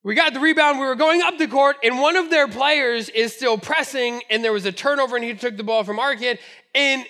[0.04, 0.78] We got the rebound.
[0.78, 4.44] We were going up the court, and one of their players is still pressing, and
[4.44, 6.40] there was a turnover, and he took the ball from our kid.
[6.76, 7.06] And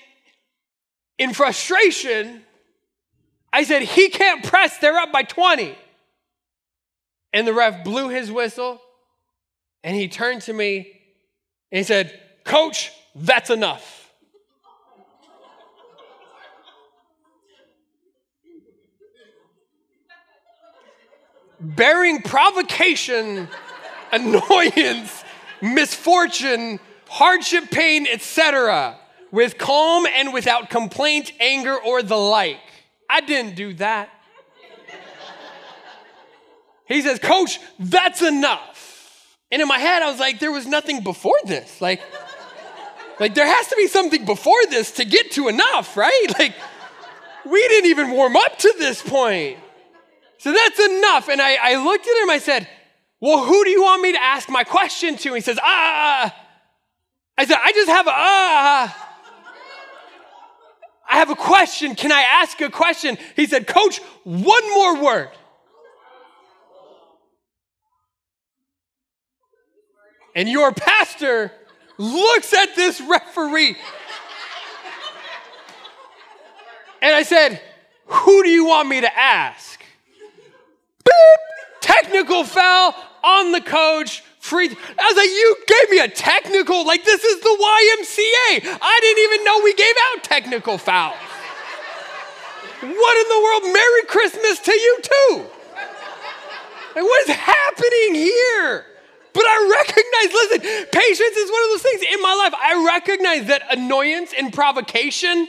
[1.18, 2.44] in frustration,
[3.52, 5.76] I said, he can't press, they're up by 20.
[7.34, 8.82] And the ref blew his whistle
[9.84, 11.00] and he turned to me
[11.72, 14.00] and he said, Coach, that's enough.
[21.60, 23.48] bearing provocation,
[24.12, 25.24] annoyance,
[25.62, 28.98] misfortune, hardship, pain, etc.,
[29.32, 32.60] with calm and without complaint, anger, or the like.
[33.10, 34.10] I didn't do that.
[36.86, 39.38] He says, Coach, that's enough.
[39.52, 41.82] And in my head, I was like, there was nothing before this.
[41.82, 42.02] Like,
[43.20, 46.28] like there has to be something before this to get to enough, right?
[46.40, 46.56] Like,
[47.46, 49.58] we didn't even warm up to this point.
[50.40, 51.30] So that's enough.
[51.30, 52.68] And I, I looked at him, I said,
[53.20, 55.34] Well, who do you want me to ask my question to?
[55.34, 56.36] He says, Ah.
[57.38, 59.09] I said, I just have a ah.
[61.10, 61.96] I have a question.
[61.96, 63.18] Can I ask a question?
[63.36, 65.30] He said, Coach, one more word.
[70.36, 71.52] And your pastor
[71.98, 73.76] looks at this referee.
[77.02, 77.60] And I said,
[78.06, 79.82] Who do you want me to ask?
[81.04, 81.82] Beep!
[81.82, 82.94] Technical foul
[83.24, 84.24] on the coach.
[84.50, 84.66] Free.
[84.66, 86.84] I was like, You gave me a technical?
[86.84, 88.80] Like, this is the YMCA.
[88.82, 91.16] I didn't even know we gave out technical fouls.
[92.82, 93.74] What in the world?
[93.74, 95.46] Merry Christmas to you, too.
[96.96, 98.86] Like, what is happening here?
[99.34, 102.54] But I recognize, listen, patience is one of those things in my life.
[102.56, 105.48] I recognize that annoyance and provocation,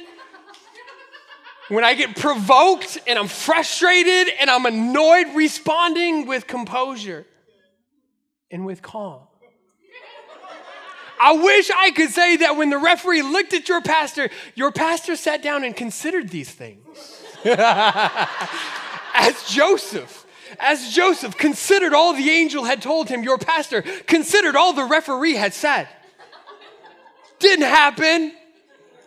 [1.68, 7.24] when I get provoked and I'm frustrated and I'm annoyed, responding with composure
[8.50, 9.22] and with calm.
[11.20, 15.16] I wish I could say that when the referee looked at your pastor, your pastor
[15.16, 17.22] sat down and considered these things.
[19.12, 20.20] As Joseph
[20.58, 25.34] as Joseph considered all the angel had told him, your pastor considered all the referee
[25.34, 25.88] had said.
[27.38, 28.32] Didn't happen.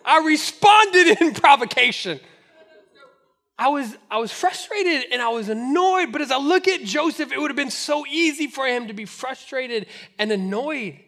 [0.05, 2.19] I responded in provocation.
[3.57, 7.31] I was, I was frustrated and I was annoyed, but as I look at Joseph,
[7.31, 9.85] it would have been so easy for him to be frustrated
[10.17, 10.99] and annoyed.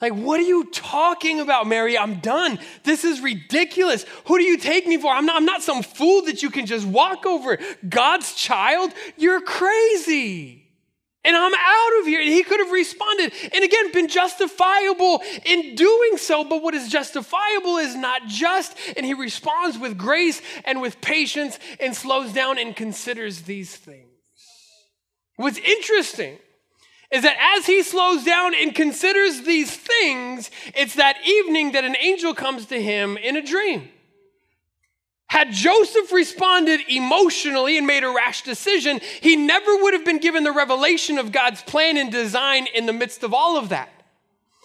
[0.00, 1.96] Like, what are you talking about, Mary?
[1.96, 2.58] I'm done.
[2.82, 4.04] This is ridiculous.
[4.26, 5.10] Who do you take me for?
[5.10, 7.58] I'm not, I'm not some fool that you can just walk over.
[7.88, 8.92] God's child?
[9.16, 10.63] You're crazy.
[11.24, 12.20] And I'm out of here.
[12.20, 16.44] And he could have responded and again been justifiable in doing so.
[16.44, 18.76] But what is justifiable is not just.
[18.96, 24.08] And he responds with grace and with patience and slows down and considers these things.
[25.36, 26.38] What's interesting
[27.10, 31.96] is that as he slows down and considers these things, it's that evening that an
[32.00, 33.88] angel comes to him in a dream.
[35.28, 40.44] Had Joseph responded emotionally and made a rash decision, he never would have been given
[40.44, 43.90] the revelation of God's plan and design in the midst of all of that.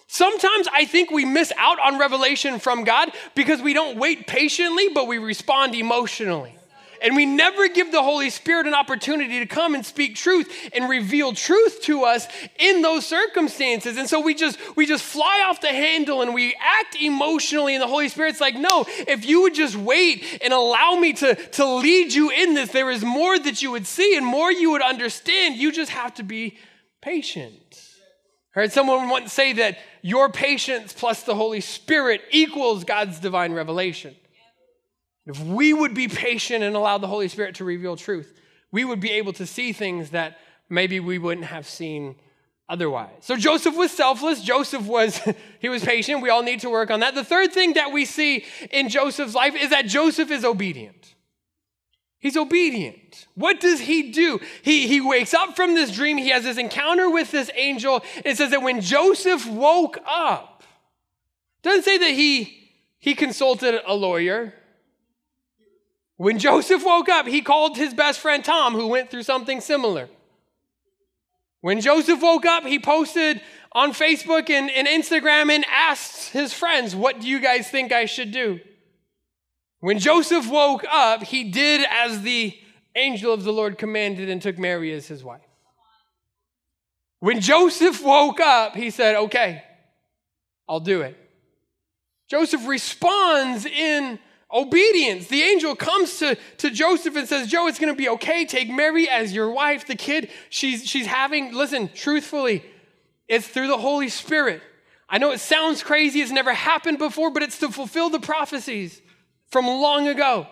[0.06, 4.88] Sometimes I think we miss out on revelation from God because we don't wait patiently,
[4.88, 6.56] but we respond emotionally
[7.02, 10.88] and we never give the Holy Spirit an opportunity to come and speak truth and
[10.88, 12.26] reveal truth to us
[12.58, 13.96] in those circumstances.
[13.96, 17.82] And so we just we just fly off the handle and we act emotionally and
[17.82, 21.66] the Holy Spirit's like, "No, if you would just wait and allow me to to
[21.66, 24.82] lead you in this, there is more that you would see and more you would
[24.82, 25.56] understand.
[25.56, 26.58] You just have to be
[27.00, 27.86] patient."
[28.54, 33.52] I heard someone once say that your patience plus the Holy Spirit equals God's divine
[33.52, 34.16] revelation.
[35.30, 38.34] If we would be patient and allow the Holy Spirit to reveal truth,
[38.72, 40.38] we would be able to see things that
[40.68, 42.16] maybe we wouldn't have seen
[42.68, 43.10] otherwise.
[43.20, 44.42] So Joseph was selfless.
[44.42, 45.20] Joseph was
[45.60, 46.20] he was patient.
[46.20, 47.14] We all need to work on that.
[47.14, 51.14] The third thing that we see in Joseph's life is that Joseph is obedient.
[52.18, 53.28] He's obedient.
[53.34, 54.40] What does he do?
[54.62, 56.18] He, he wakes up from this dream.
[56.18, 58.02] He has this encounter with this angel.
[58.24, 60.64] It says that when Joseph woke up,
[61.62, 64.54] doesn't say that he, he consulted a lawyer.
[66.20, 70.10] When Joseph woke up, he called his best friend Tom, who went through something similar.
[71.62, 73.40] When Joseph woke up, he posted
[73.72, 78.04] on Facebook and, and, Instagram and asked his friends, What do you guys think I
[78.04, 78.60] should do?
[79.78, 82.54] When Joseph woke up, he did as the
[82.94, 85.40] angel of the Lord commanded and took Mary as his wife.
[87.20, 89.64] When Joseph woke up, he said, Okay,
[90.68, 91.16] I'll do it.
[92.28, 94.18] Joseph responds in
[94.52, 95.28] Obedience.
[95.28, 98.44] The angel comes to, to Joseph and says, Joe, it's going to be okay.
[98.44, 99.86] Take Mary as your wife.
[99.86, 102.64] The kid she's, she's having, listen, truthfully,
[103.28, 104.60] it's through the Holy Spirit.
[105.08, 106.20] I know it sounds crazy.
[106.20, 109.00] It's never happened before, but it's to fulfill the prophecies
[109.50, 110.46] from long ago.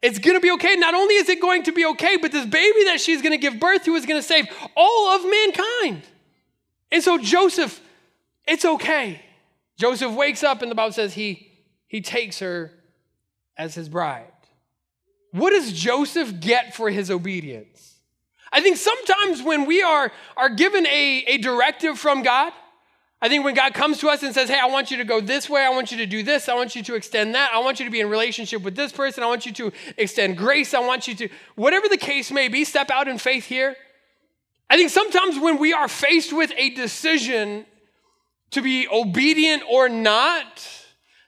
[0.00, 0.76] It's going to be okay.
[0.76, 3.38] Not only is it going to be okay, but this baby that she's going to
[3.38, 6.02] give birth to is going to save all of mankind.
[6.92, 7.80] And so Joseph,
[8.46, 9.22] it's okay.
[9.78, 11.50] Joseph wakes up and the Bible says he,
[11.88, 12.70] he takes her
[13.56, 14.32] as his bride.
[15.32, 17.94] What does Joseph get for his obedience?
[18.52, 22.52] I think sometimes when we are, are given a, a directive from God,
[23.20, 25.20] I think when God comes to us and says, Hey, I want you to go
[25.20, 27.58] this way, I want you to do this, I want you to extend that, I
[27.58, 30.74] want you to be in relationship with this person, I want you to extend grace,
[30.74, 33.76] I want you to, whatever the case may be, step out in faith here.
[34.70, 37.66] I think sometimes when we are faced with a decision
[38.50, 40.83] to be obedient or not,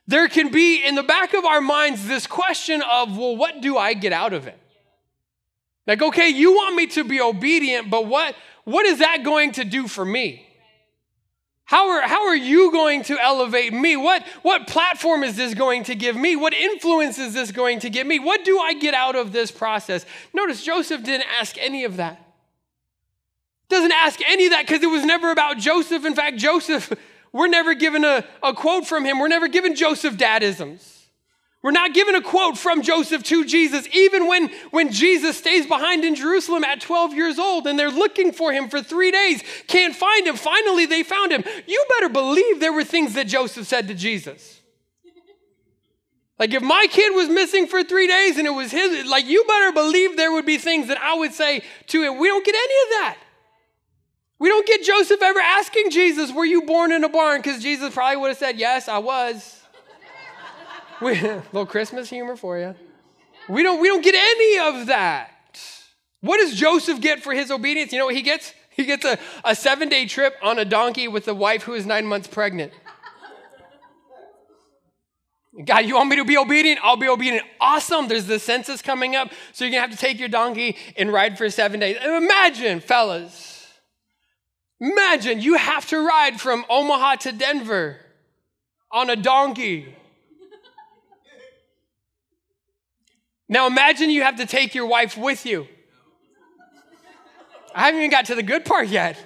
[0.07, 3.77] there can be in the back of our minds this question of, well, what do
[3.77, 4.57] I get out of it?
[5.85, 9.63] Like, okay, you want me to be obedient, but what, what is that going to
[9.63, 10.47] do for me?
[11.67, 13.97] How are, how are you going to elevate me?
[13.97, 16.37] What, what platform is this going to give me?
[16.37, 18.19] What influence is this going to give me?
[18.19, 20.05] What do I get out of this process?
[20.33, 22.23] Notice Joseph didn't ask any of that.
[23.67, 26.05] Doesn't ask any of that because it was never about Joseph.
[26.05, 26.93] In fact, Joseph,
[27.37, 29.19] we're never given a, a quote from him.
[29.19, 30.97] We're never given Joseph dadisms.
[31.61, 36.03] We're not given a quote from Joseph to Jesus, even when, when Jesus stays behind
[36.03, 39.95] in Jerusalem at 12 years old and they're looking for him for three days, can't
[39.95, 40.35] find him.
[40.35, 41.43] Finally, they found him.
[41.67, 44.61] You better believe there were things that Joseph said to Jesus.
[46.39, 49.43] Like, if my kid was missing for three days and it was his, like, you
[49.47, 52.17] better believe there would be things that I would say to him.
[52.17, 53.17] We don't get any of that.
[54.39, 57.41] We don't get Joseph ever asking Jesus, Were you born in a barn?
[57.41, 59.53] Because Jesus probably would have said, Yes, I was.
[60.99, 62.73] We, a little Christmas humor for you.
[63.47, 65.29] We don't, we don't get any of that.
[66.21, 67.91] What does Joseph get for his obedience?
[67.91, 68.51] You know what he gets?
[68.71, 71.85] He gets a, a seven day trip on a donkey with a wife who is
[71.85, 72.73] nine months pregnant.
[75.65, 76.79] God, you want me to be obedient?
[76.83, 77.45] I'll be obedient.
[77.59, 78.07] Awesome.
[78.07, 79.31] There's the census coming up.
[79.53, 81.97] So you're going to have to take your donkey and ride for seven days.
[82.03, 83.56] Imagine, fellas,
[84.79, 87.97] imagine you have to ride from Omaha to Denver
[88.91, 89.93] on a donkey.
[93.49, 95.67] Now imagine you have to take your wife with you.
[97.73, 99.17] I haven't even got to the good part yet.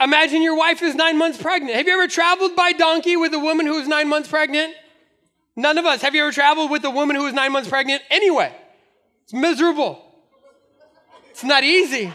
[0.00, 1.76] Imagine your wife is nine months pregnant.
[1.76, 4.74] Have you ever traveled by donkey with a woman who is nine months pregnant?
[5.56, 6.00] None of us.
[6.00, 8.02] Have you ever traveled with a woman who is nine months pregnant?
[8.08, 8.54] Anyway,
[9.24, 10.02] it's miserable.
[11.28, 12.10] It's not easy.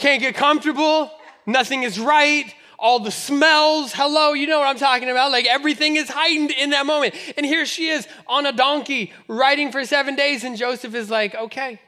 [0.00, 1.12] Can't get comfortable.
[1.46, 3.92] Nothing is right all the smells.
[3.92, 5.30] Hello, you know what I'm talking about.
[5.30, 7.14] Like everything is heightened in that moment.
[7.36, 10.42] And here she is on a donkey riding for seven days.
[10.42, 11.78] And Joseph is like, okay,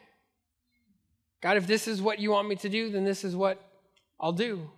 [1.41, 3.59] God, if this is what you want me to do, then this is what
[4.21, 4.71] I'll do.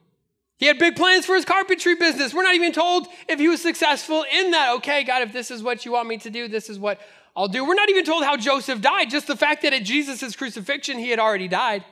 [0.57, 2.33] He had big plans for his carpentry business.
[2.33, 4.77] We're not even told if he was successful in that.
[4.77, 7.01] Okay, God, if this is what you want me to do, this is what
[7.35, 7.67] I'll do.
[7.67, 11.11] We're not even told how Joseph died, just the fact that at Jesus' crucifixion, he
[11.11, 11.85] had already died.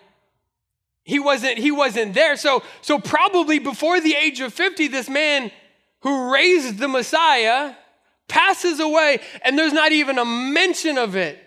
[1.04, 2.36] He wasn't, he wasn't there.
[2.36, 5.50] So, so probably before the age of 50, this man
[6.00, 7.74] who raised the Messiah
[8.28, 11.38] passes away, and there's not even a mention of it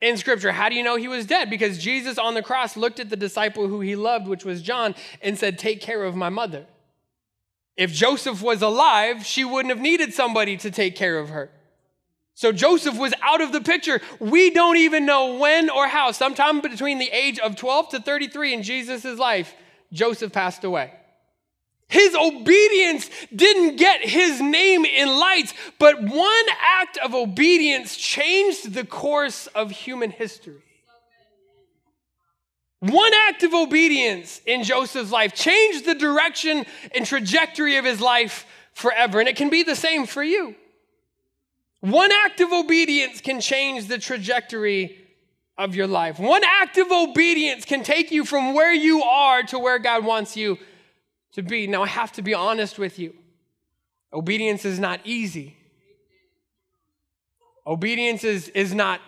[0.00, 0.52] in scripture.
[0.52, 1.50] How do you know he was dead?
[1.50, 4.94] Because Jesus on the cross looked at the disciple who he loved, which was John,
[5.22, 6.66] and said, Take care of my mother.
[7.76, 11.50] If Joseph was alive, she wouldn't have needed somebody to take care of her.
[12.40, 14.00] So Joseph was out of the picture.
[14.18, 16.10] We don't even know when or how.
[16.10, 19.54] Sometime between the age of 12 to 33 in Jesus' life,
[19.92, 20.90] Joseph passed away.
[21.88, 26.44] His obedience didn't get his name in lights, but one
[26.80, 30.62] act of obedience changed the course of human history.
[32.78, 36.64] One act of obedience in Joseph's life changed the direction
[36.94, 39.20] and trajectory of his life forever.
[39.20, 40.56] And it can be the same for you.
[41.80, 44.98] One act of obedience can change the trajectory
[45.56, 46.18] of your life.
[46.18, 50.36] One act of obedience can take you from where you are to where God wants
[50.36, 50.58] you
[51.32, 51.66] to be.
[51.66, 53.14] Now, I have to be honest with you
[54.12, 55.56] obedience is not easy.
[57.66, 59.00] Obedience is, is, not,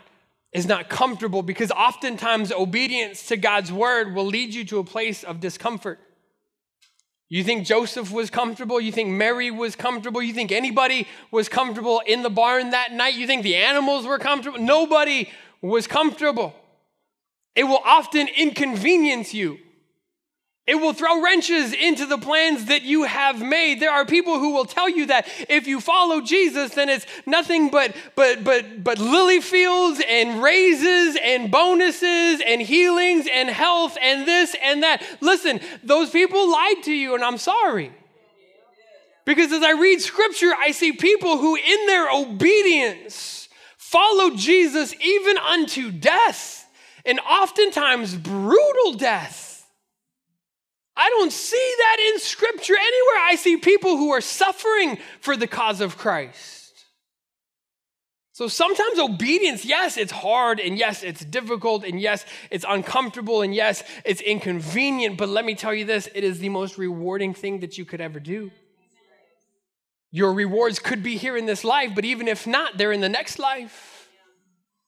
[0.53, 5.25] is not comfortable because oftentimes obedience to God's word will lead you to a place
[5.25, 5.99] of discomfort.
[7.33, 8.79] You think Joseph was comfortable?
[8.79, 10.21] You think Mary was comfortable?
[10.21, 13.15] You think anybody was comfortable in the barn that night?
[13.15, 14.59] You think the animals were comfortable?
[14.59, 15.31] Nobody
[15.63, 16.55] was comfortable.
[17.57, 19.59] It will often inconvenience you.
[20.65, 23.81] It will throw wrenches into the plans that you have made.
[23.81, 27.69] There are people who will tell you that if you follow Jesus, then it's nothing
[27.69, 34.25] but but but but lily fields and raises and bonuses and healings and health and
[34.27, 35.03] this and that.
[35.21, 37.93] Listen, those people lied to you, and I'm sorry.
[39.25, 45.39] Because as I read scripture, I see people who, in their obedience, follow Jesus even
[45.39, 46.69] unto death,
[47.05, 49.52] and oftentimes brutal death.
[50.97, 53.27] I don't see that in scripture anywhere.
[53.29, 56.63] I see people who are suffering for the cause of Christ.
[58.35, 63.55] So sometimes obedience, yes, it's hard, and yes, it's difficult, and yes, it's uncomfortable, and
[63.55, 65.19] yes, it's inconvenient.
[65.19, 68.01] But let me tell you this it is the most rewarding thing that you could
[68.01, 68.51] ever do.
[70.11, 73.09] Your rewards could be here in this life, but even if not, they're in the
[73.09, 73.92] next life.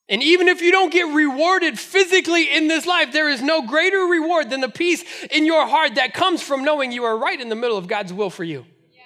[0.07, 3.97] And even if you don't get rewarded physically in this life, there is no greater
[3.97, 7.49] reward than the peace in your heart that comes from knowing you are right in
[7.49, 8.65] the middle of God's will for you.
[8.91, 9.03] Yes.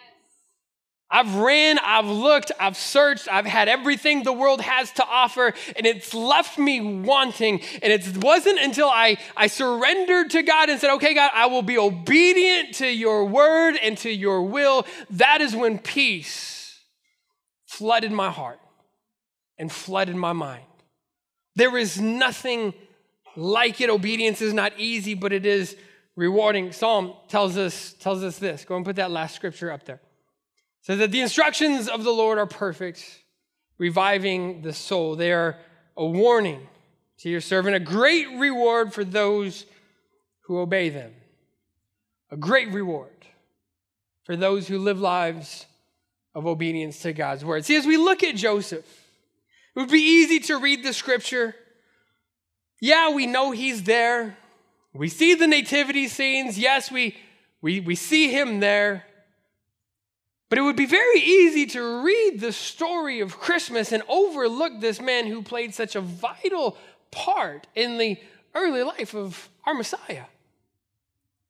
[1.09, 5.87] I've ran, I've looked, I've searched, I've had everything the world has to offer, and
[5.87, 7.61] it's left me wanting.
[7.81, 11.61] And it wasn't until I, I surrendered to God and said, Okay, God, I will
[11.61, 14.85] be obedient to your word and to your will.
[15.11, 16.77] That is when peace
[17.67, 18.59] flooded my heart
[19.57, 20.63] and flooded my mind.
[21.59, 22.73] There is nothing
[23.35, 23.89] like it.
[23.89, 25.75] Obedience is not easy, but it is
[26.15, 26.71] rewarding.
[26.71, 28.65] Psalm tells us, tells us this.
[28.65, 30.01] Go and put that last scripture up there
[30.81, 33.21] says that the instructions of the Lord are perfect,
[33.77, 35.15] reviving the soul.
[35.15, 35.57] They are
[35.95, 36.67] a warning
[37.19, 39.65] to your servant, a great reward for those
[40.41, 41.13] who obey them.
[42.31, 43.11] A great reward
[44.23, 45.65] for those who live lives
[46.33, 47.65] of obedience to God's word.
[47.65, 48.98] See, as we look at Joseph,
[49.75, 51.55] it would be easy to read the scripture.
[52.81, 54.37] Yeah, we know he's there.
[54.93, 56.57] We see the nativity scenes.
[56.57, 57.15] Yes, we,
[57.61, 59.05] we, we see him there.
[60.49, 64.99] But it would be very easy to read the story of Christmas and overlook this
[64.99, 66.75] man who played such a vital
[67.11, 68.17] part in the
[68.55, 70.25] early life of our Messiah.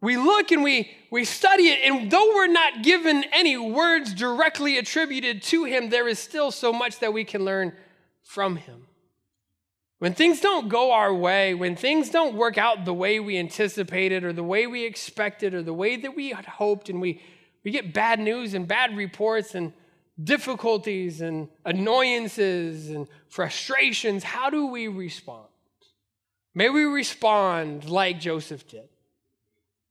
[0.01, 4.77] We look and we, we study it, and though we're not given any words directly
[4.77, 7.73] attributed to him, there is still so much that we can learn
[8.29, 8.85] from him.
[9.97, 14.23] When things don't go our way, when things don't work out the way we anticipated,
[14.23, 17.23] or the way we expected, or the way that we had hoped, and we
[17.63, 19.73] we get bad news and bad reports and
[20.23, 24.23] difficulties and annoyances and frustrations.
[24.23, 25.47] How do we respond?
[26.53, 28.89] May we respond like Joseph did,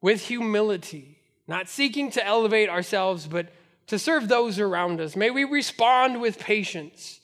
[0.01, 1.19] with humility,
[1.49, 3.53] not seeking to elevate ourselves, but
[3.89, 5.17] to serve those around us.
[5.17, 7.19] May we respond with patience,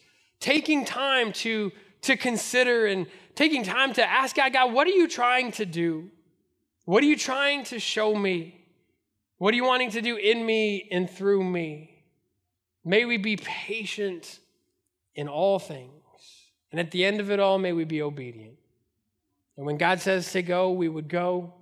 [0.45, 1.73] taking time to,
[2.03, 6.11] to consider and taking time to ask God, God, what are you trying to do?
[6.85, 8.63] What are you trying to show me?
[9.39, 12.05] What are you wanting to do in me and through me?
[12.85, 14.39] May we be patient
[15.15, 15.91] in all things.
[16.71, 18.59] And at the end of it all, may we be obedient.
[19.57, 21.55] And when God says to go, we would go.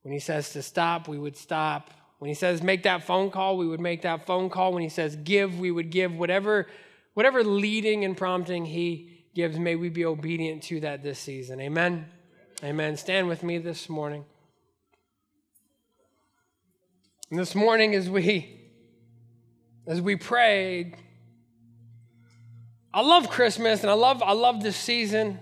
[0.00, 1.90] When He says to stop, we would stop.
[2.20, 4.72] When He says make that phone call, we would make that phone call.
[4.72, 6.14] When He says give, we would give.
[6.14, 6.68] Whatever,
[7.14, 11.60] whatever leading and prompting He gives, may we be obedient to that this season.
[11.60, 12.06] Amen.
[12.62, 12.96] Amen.
[12.96, 14.24] Stand with me this morning.
[17.30, 18.60] And this morning, as we
[19.86, 20.96] as we prayed,
[22.92, 25.40] I love Christmas and I love I love this season.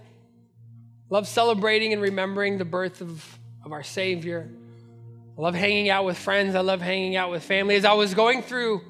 [1.10, 4.48] love celebrating and remembering the birth of, of our Savior.
[5.36, 6.54] I love hanging out with friends.
[6.54, 7.76] I love hanging out with family.
[7.76, 8.80] As I was going through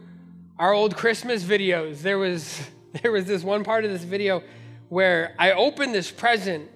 [0.58, 2.60] our old Christmas videos, there was
[3.02, 4.42] there was this one part of this video
[4.88, 6.68] where I opened this present,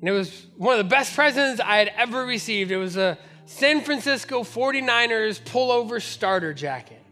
[0.00, 2.70] and it was one of the best presents I had ever received.
[2.70, 7.02] It was a San Francisco 49ers pullover starter jacket.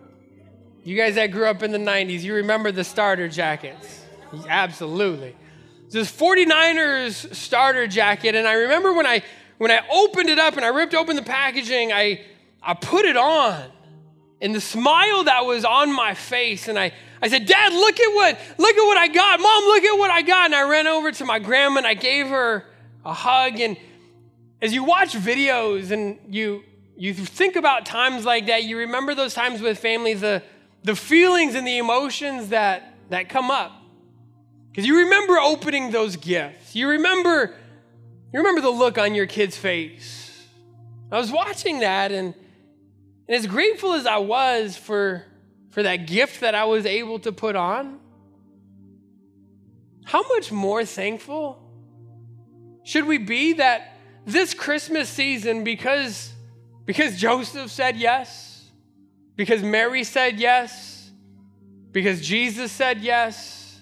[0.84, 4.04] You guys that grew up in the 90s, you remember the starter jackets.
[4.48, 5.34] Absolutely.
[5.90, 9.22] This 49ers starter jacket, and I remember when I
[9.58, 12.24] when I opened it up and I ripped open the packaging, I
[12.62, 13.64] I put it on.
[14.40, 18.14] And the smile that was on my face, and I, I said, Dad, look at
[18.14, 19.40] what, look at what I got.
[19.40, 20.46] Mom, look at what I got.
[20.46, 22.64] And I ran over to my grandma and I gave her
[23.04, 23.58] a hug.
[23.60, 23.78] And
[24.60, 26.62] as you watch videos and you
[26.96, 30.42] you think about times like that, you remember those times with families, the,
[30.82, 33.72] the feelings and the emotions that, that come up.
[34.70, 36.74] Because you remember opening those gifts.
[36.74, 37.54] You remember,
[38.32, 40.46] you remember the look on your kid's face.
[41.12, 42.34] I was watching that, and,
[43.28, 45.24] and as grateful as I was for,
[45.70, 47.98] for that gift that I was able to put on,
[50.04, 51.60] how much more thankful
[52.84, 56.32] should we be that this Christmas season, because,
[56.84, 58.70] because Joseph said yes,
[59.34, 61.10] because Mary said yes,
[61.90, 63.80] because Jesus said yes,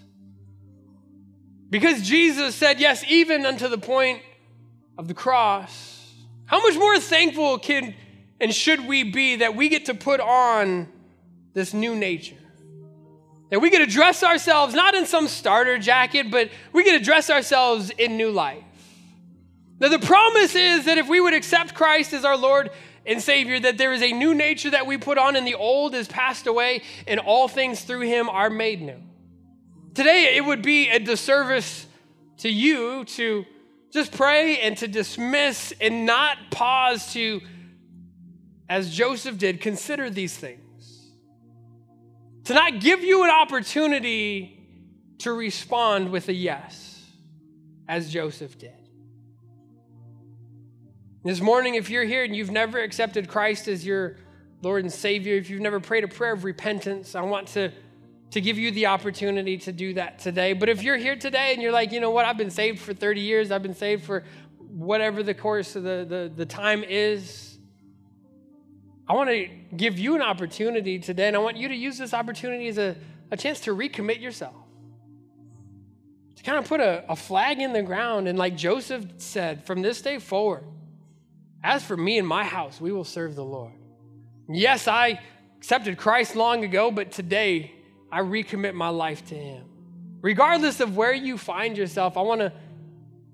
[1.68, 4.22] because Jesus said yes, even unto the point
[4.96, 6.14] of the cross,
[6.46, 7.94] how much more thankful can
[8.44, 10.86] and should we be that we get to put on
[11.54, 12.36] this new nature?
[13.48, 17.02] That we get to dress ourselves not in some starter jacket, but we get to
[17.02, 18.62] dress ourselves in new life.
[19.80, 22.68] Now, the promise is that if we would accept Christ as our Lord
[23.06, 25.94] and Savior, that there is a new nature that we put on, and the old
[25.94, 29.00] is passed away, and all things through Him are made new.
[29.94, 31.86] Today, it would be a disservice
[32.40, 33.46] to you to
[33.90, 37.40] just pray and to dismiss and not pause to,
[38.68, 40.60] as Joseph did, consider these things.
[42.44, 44.60] To not give you an opportunity
[45.18, 47.04] to respond with a yes,
[47.88, 48.72] as Joseph did.
[51.24, 54.16] This morning, if you're here and you've never accepted Christ as your
[54.60, 57.72] Lord and Savior, if you've never prayed a prayer of repentance, I want to
[58.34, 60.54] to give you the opportunity to do that today.
[60.54, 62.92] But if you're here today and you're like, you know what, I've been saved for
[62.92, 64.24] 30 years, I've been saved for
[64.58, 67.53] whatever the course of the, the, the time is,
[69.06, 72.14] I want to give you an opportunity today, and I want you to use this
[72.14, 72.96] opportunity as a,
[73.30, 74.54] a chance to recommit yourself.
[76.36, 79.82] To kind of put a, a flag in the ground, and like Joseph said, from
[79.82, 80.64] this day forward,
[81.62, 83.72] as for me and my house, we will serve the Lord.
[84.48, 85.20] Yes, I
[85.58, 87.72] accepted Christ long ago, but today
[88.10, 89.64] I recommit my life to Him.
[90.22, 92.52] Regardless of where you find yourself, I want to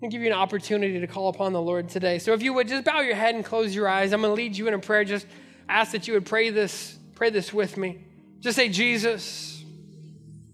[0.08, 2.18] give you an opportunity to call upon the Lord today.
[2.18, 4.34] So if you would just bow your head and close your eyes, I'm going to
[4.34, 5.04] lead you in a prayer.
[5.04, 5.26] Just
[5.70, 8.04] ask that you would pray this, pray this with me.
[8.40, 9.62] Just say, Jesus,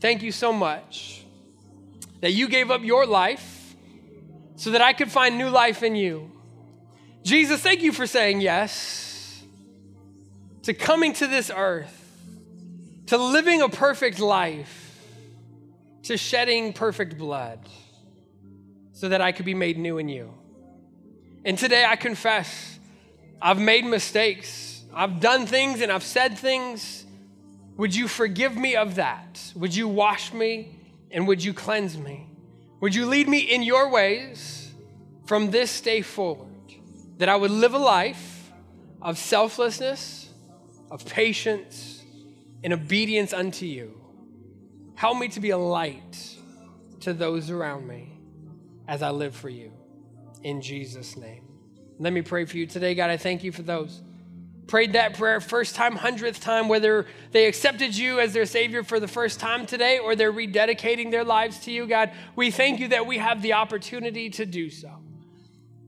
[0.00, 1.24] thank you so much
[2.20, 3.74] that you gave up your life
[4.56, 6.30] so that I could find new life in you.
[7.22, 9.42] Jesus, thank you for saying yes
[10.62, 12.04] to coming to this earth
[13.06, 15.00] to living a perfect life,
[16.04, 17.60] to shedding perfect blood,
[18.92, 20.32] so that I could be made new in you.
[21.44, 22.78] And today I confess
[23.40, 24.75] I've made mistakes.
[24.96, 27.04] I've done things and I've said things.
[27.76, 29.52] Would you forgive me of that?
[29.54, 30.74] Would you wash me
[31.10, 32.26] and would you cleanse me?
[32.80, 34.72] Would you lead me in your ways
[35.26, 36.48] from this day forward?
[37.18, 38.50] That I would live a life
[39.02, 40.30] of selflessness,
[40.90, 42.02] of patience,
[42.64, 44.00] and obedience unto you.
[44.94, 46.36] Help me to be a light
[47.00, 48.18] to those around me
[48.88, 49.72] as I live for you.
[50.42, 51.44] In Jesus' name.
[51.98, 53.10] Let me pray for you today, God.
[53.10, 54.00] I thank you for those.
[54.66, 58.98] Prayed that prayer first time, hundredth time, whether they accepted you as their Savior for
[58.98, 62.10] the first time today or they're rededicating their lives to you, God.
[62.34, 64.90] We thank you that we have the opportunity to do so.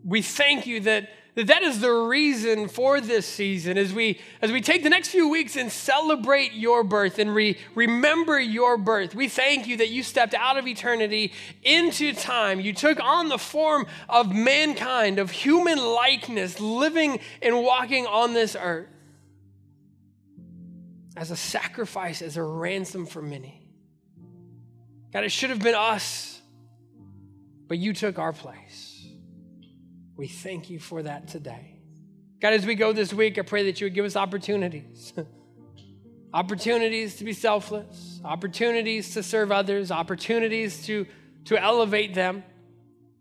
[0.04, 4.50] We thank you that that that is the reason for this season as we as
[4.50, 9.14] we take the next few weeks and celebrate your birth and re, remember your birth.
[9.14, 11.32] We thank you that you stepped out of eternity
[11.62, 12.58] into time.
[12.58, 18.56] You took on the form of mankind of human likeness living and walking on this
[18.60, 18.88] earth
[21.16, 23.64] as a sacrifice as a ransom for many.
[25.12, 26.42] God it should have been us
[27.68, 28.97] but you took our place
[30.18, 31.76] we thank you for that today.
[32.42, 35.12] God, as we go this week, I pray that you would give us opportunities.
[36.34, 41.06] opportunities to be selfless, opportunities to serve others, opportunities to,
[41.44, 42.42] to elevate them.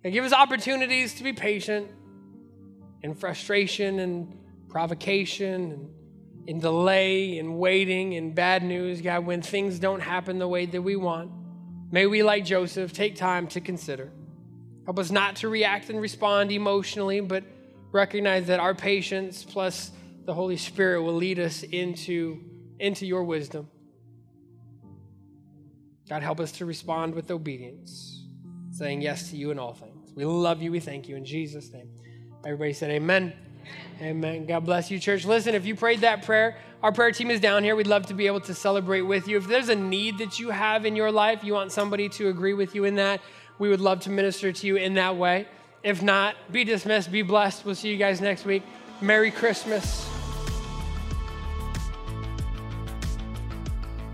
[0.03, 1.87] And give us opportunities to be patient
[3.03, 4.35] in frustration and
[4.67, 5.89] provocation and
[6.47, 10.81] in delay and waiting and bad news, God, when things don't happen the way that
[10.81, 11.29] we want.
[11.91, 14.11] May we, like Joseph, take time to consider.
[14.87, 17.43] Help us not to react and respond emotionally, but
[17.91, 19.91] recognize that our patience plus
[20.23, 22.41] the Holy Spirit will lead us into,
[22.79, 23.67] into your wisdom.
[26.07, 28.23] God, help us to respond with obedience,
[28.71, 30.13] saying yes to you in all things.
[30.15, 30.71] We love you.
[30.71, 31.17] We thank you.
[31.17, 31.89] In Jesus' name.
[32.45, 33.33] Everybody said amen.
[34.01, 34.45] Amen.
[34.45, 35.25] God bless you, church.
[35.25, 37.75] Listen, if you prayed that prayer, our prayer team is down here.
[37.75, 39.35] We'd love to be able to celebrate with you.
[39.35, 42.53] If there's a need that you have in your life, you want somebody to agree
[42.53, 43.19] with you in that,
[43.59, 45.47] we would love to minister to you in that way.
[45.83, 47.65] If not, be dismissed, be blessed.
[47.65, 48.63] We'll see you guys next week.
[49.01, 50.09] Merry Christmas.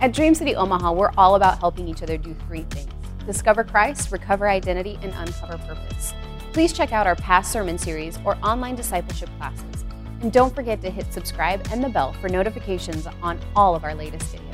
[0.01, 2.89] At Dream City Omaha, we're all about helping each other do three things
[3.25, 6.13] discover Christ, recover identity, and uncover purpose.
[6.51, 9.85] Please check out our past sermon series or online discipleship classes.
[10.21, 13.95] And don't forget to hit subscribe and the bell for notifications on all of our
[13.95, 14.52] latest videos.